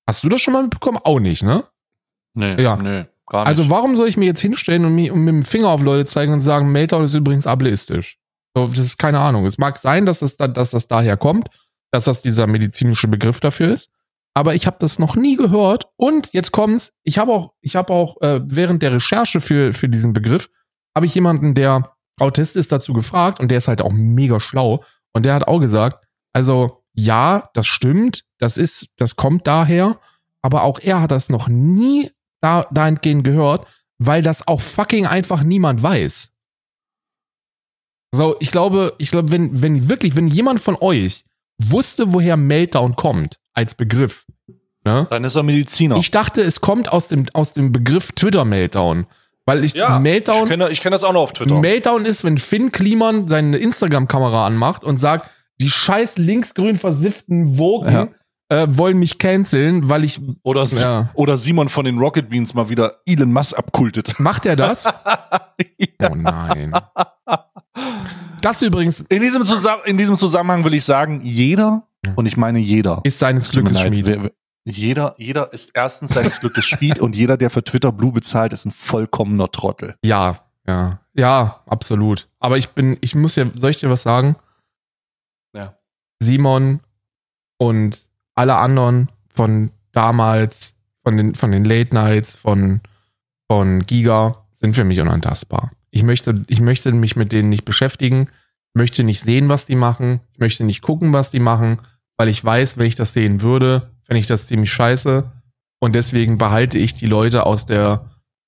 [0.07, 0.99] Hast du das schon mal mitbekommen?
[1.05, 1.65] Auch nicht, ne?
[2.35, 2.77] Nee, ja.
[2.77, 3.49] nee, gar nicht.
[3.49, 6.07] Also warum soll ich mir jetzt hinstellen und, mich, und mit dem Finger auf Leute
[6.07, 8.19] zeigen und sagen, Meltdown ist übrigens ableistisch?
[8.67, 9.47] Das ist keine Ahnung.
[9.47, 11.49] Es mag sein, dass, es da, dass das daher kommt,
[11.91, 13.91] dass das dieser medizinische Begriff dafür ist.
[14.35, 15.89] Aber ich habe das noch nie gehört.
[15.97, 16.93] Und jetzt kommt's.
[17.03, 20.51] Ich habe auch, ich habe auch äh, während der Recherche für für diesen Begriff
[20.95, 24.83] habe ich jemanden, der Autist ist, dazu gefragt und der ist halt auch mega schlau
[25.13, 29.99] und der hat auch gesagt, also ja, das stimmt, das ist, das kommt daher,
[30.43, 33.67] aber auch er hat das noch nie da dahingehend gehört,
[33.99, 36.33] weil das auch fucking einfach niemand weiß.
[38.15, 41.25] So, ich glaube, ich glaube, wenn, wenn wirklich, wenn jemand von euch
[41.59, 44.25] wusste, woher Meltdown kommt, als Begriff,
[44.85, 45.07] ne?
[45.11, 45.97] Dann ist er Mediziner.
[45.97, 49.07] Ich dachte, es kommt aus dem, aus dem Begriff Twitter-Meltdown.
[49.45, 50.43] Weil ich, ja, Meltdown.
[50.43, 51.59] Ich kenne, ich kenne das auch noch auf Twitter.
[51.59, 55.31] Meltdown ist, wenn Finn Kliman seine Instagram-Kamera anmacht und sagt,
[55.61, 58.09] die scheiß linksgrün versifften Wogen ja.
[58.49, 60.21] Äh, wollen mich canceln, weil ich.
[60.43, 61.11] Oder, ja.
[61.15, 64.19] oder Simon von den Rocket Beans mal wieder Elon Musk abkultet.
[64.19, 64.85] Macht er das?
[65.79, 66.11] ja.
[66.11, 66.73] Oh nein.
[68.41, 69.01] Das übrigens.
[69.09, 69.45] In diesem,
[69.85, 71.87] in diesem Zusammenhang will ich sagen, jeder,
[72.17, 74.33] und ich meine jeder, ist seines Glückes Schmied.
[74.65, 78.67] Jeder, jeder ist erstens seines Glückes Schmied und jeder, der für Twitter Blue bezahlt, ist
[78.67, 79.97] ein vollkommener Trottel.
[80.05, 82.29] Ja, ja, ja, absolut.
[82.39, 84.37] Aber ich bin, ich muss ja, soll ich dir was sagen?
[85.55, 85.79] Ja.
[86.21, 86.81] Simon
[87.57, 88.08] und
[88.39, 92.81] alle anderen von damals, von den, von den Late Nights, von,
[93.49, 95.73] von Giga, sind für mich unantastbar.
[95.91, 98.29] Ich möchte, ich möchte mich mit denen nicht beschäftigen,
[98.75, 101.81] möchte nicht sehen, was die machen, ich möchte nicht gucken, was die machen,
[102.17, 105.31] weil ich weiß, wenn ich das sehen würde, fände ich das ziemlich scheiße.
[105.81, 108.05] Und deswegen behalte ich die Leute aus der,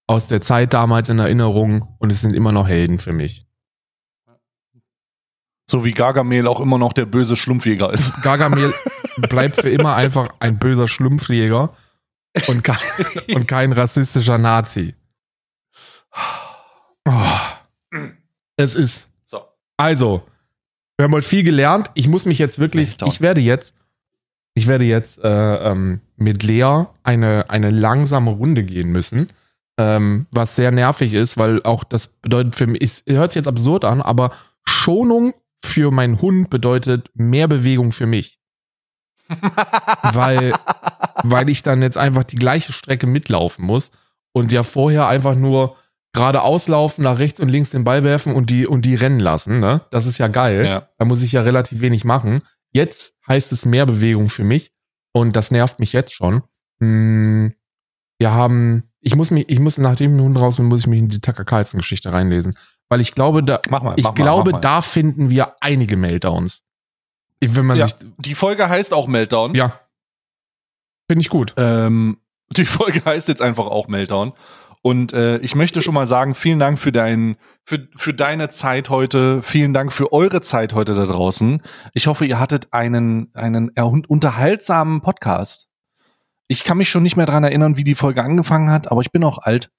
[0.07, 3.47] aus der Zeit damals in Erinnerung und es sind immer noch Helden für mich.
[5.71, 8.13] So wie Gargamel auch immer noch der böse Schlumpfjäger ist.
[8.23, 8.75] Gargamel
[9.19, 11.73] bleibt für immer einfach ein böser Schlumpfjäger
[12.49, 12.77] und kein,
[13.35, 14.97] und kein rassistischer Nazi.
[17.09, 17.13] Oh.
[18.57, 19.11] Es ist.
[19.23, 19.43] So.
[19.77, 20.25] Also,
[20.97, 21.93] wir haben heute viel gelernt.
[21.95, 23.77] Ich muss mich jetzt wirklich, ich werde jetzt,
[24.55, 29.29] ich werde jetzt äh, ähm, mit Lea eine, eine langsame Runde gehen müssen.
[29.79, 33.49] Ähm, was sehr nervig ist, weil auch das bedeutet für mich, es hört sich jetzt
[33.49, 34.33] absurd an, aber
[34.65, 35.33] Schonung
[35.65, 38.39] für meinen Hund bedeutet mehr Bewegung für mich.
[40.03, 40.55] weil,
[41.23, 43.91] weil ich dann jetzt einfach die gleiche Strecke mitlaufen muss
[44.33, 45.77] und ja vorher einfach nur
[46.13, 49.61] geradeaus laufen, nach rechts und links den Ball werfen und die, und die rennen lassen.
[49.61, 49.83] Ne?
[49.91, 50.65] Das ist ja geil.
[50.65, 50.89] Ja.
[50.99, 52.43] Da muss ich ja relativ wenig machen.
[52.73, 54.73] Jetzt heißt es mehr Bewegung für mich
[55.13, 56.43] und das nervt mich jetzt schon.
[56.81, 57.55] Hm,
[58.19, 60.99] wir haben, ich muss mich, ich muss, nachdem ich Hund raus bin, muss ich mich
[60.99, 62.55] in die Tucker Carlson Geschichte reinlesen.
[62.91, 66.65] Weil ich glaube, da, mal, ich mach glaube, mal, da finden wir einige Meltdowns.
[67.43, 69.55] Wenn man Ja, sich, die Folge heißt auch Meltdown.
[69.55, 69.81] ja.
[71.09, 71.55] Finde ich gut.
[71.57, 72.19] Ähm,
[72.57, 74.33] die Folge heißt jetzt einfach auch Meltdown.
[74.83, 78.89] Und äh, ich möchte schon mal sagen, vielen Dank für, dein, für, für deine Zeit
[78.91, 79.43] heute.
[79.43, 81.63] Vielen Dank für eure Zeit heute da draußen.
[81.95, 83.71] Ich hoffe, ihr hattet einen, einen
[84.07, 85.69] unterhaltsamen Podcast.
[86.49, 89.13] Ich kann mich schon nicht mehr dran erinnern, wie die Folge angefangen hat, aber ich
[89.13, 89.71] bin auch alt.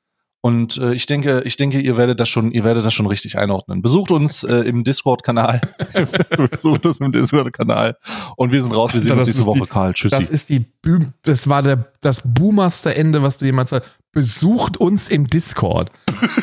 [0.43, 3.37] Und äh, ich denke, ich denke, ihr werdet das schon, ihr werdet das schon richtig
[3.37, 3.83] einordnen.
[3.83, 5.61] Besucht uns äh, im Discord-Kanal.
[6.49, 7.95] Besucht uns im Discord-Kanal.
[8.37, 8.91] Und wir sind raus.
[8.93, 9.93] Wir sehen Alter, uns nächste ist die- Woche, Karl.
[9.93, 10.15] Tschüssi.
[10.15, 13.89] Das ist die Bü das war der, das boomerste Ende, was du jemals sagst.
[14.11, 15.91] Besucht uns im Discord.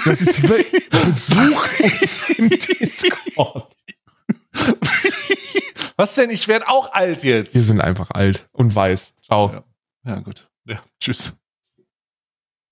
[0.05, 3.67] Das ist wirklich, besucht uns im Discord.
[5.97, 6.31] Was denn?
[6.31, 7.55] Ich werde auch alt jetzt.
[7.55, 9.15] Wir sind einfach alt und weiß.
[9.23, 9.53] Ciao.
[9.53, 9.63] Ja.
[10.15, 10.49] Ja, gut.
[10.65, 11.35] Ja, tschüss.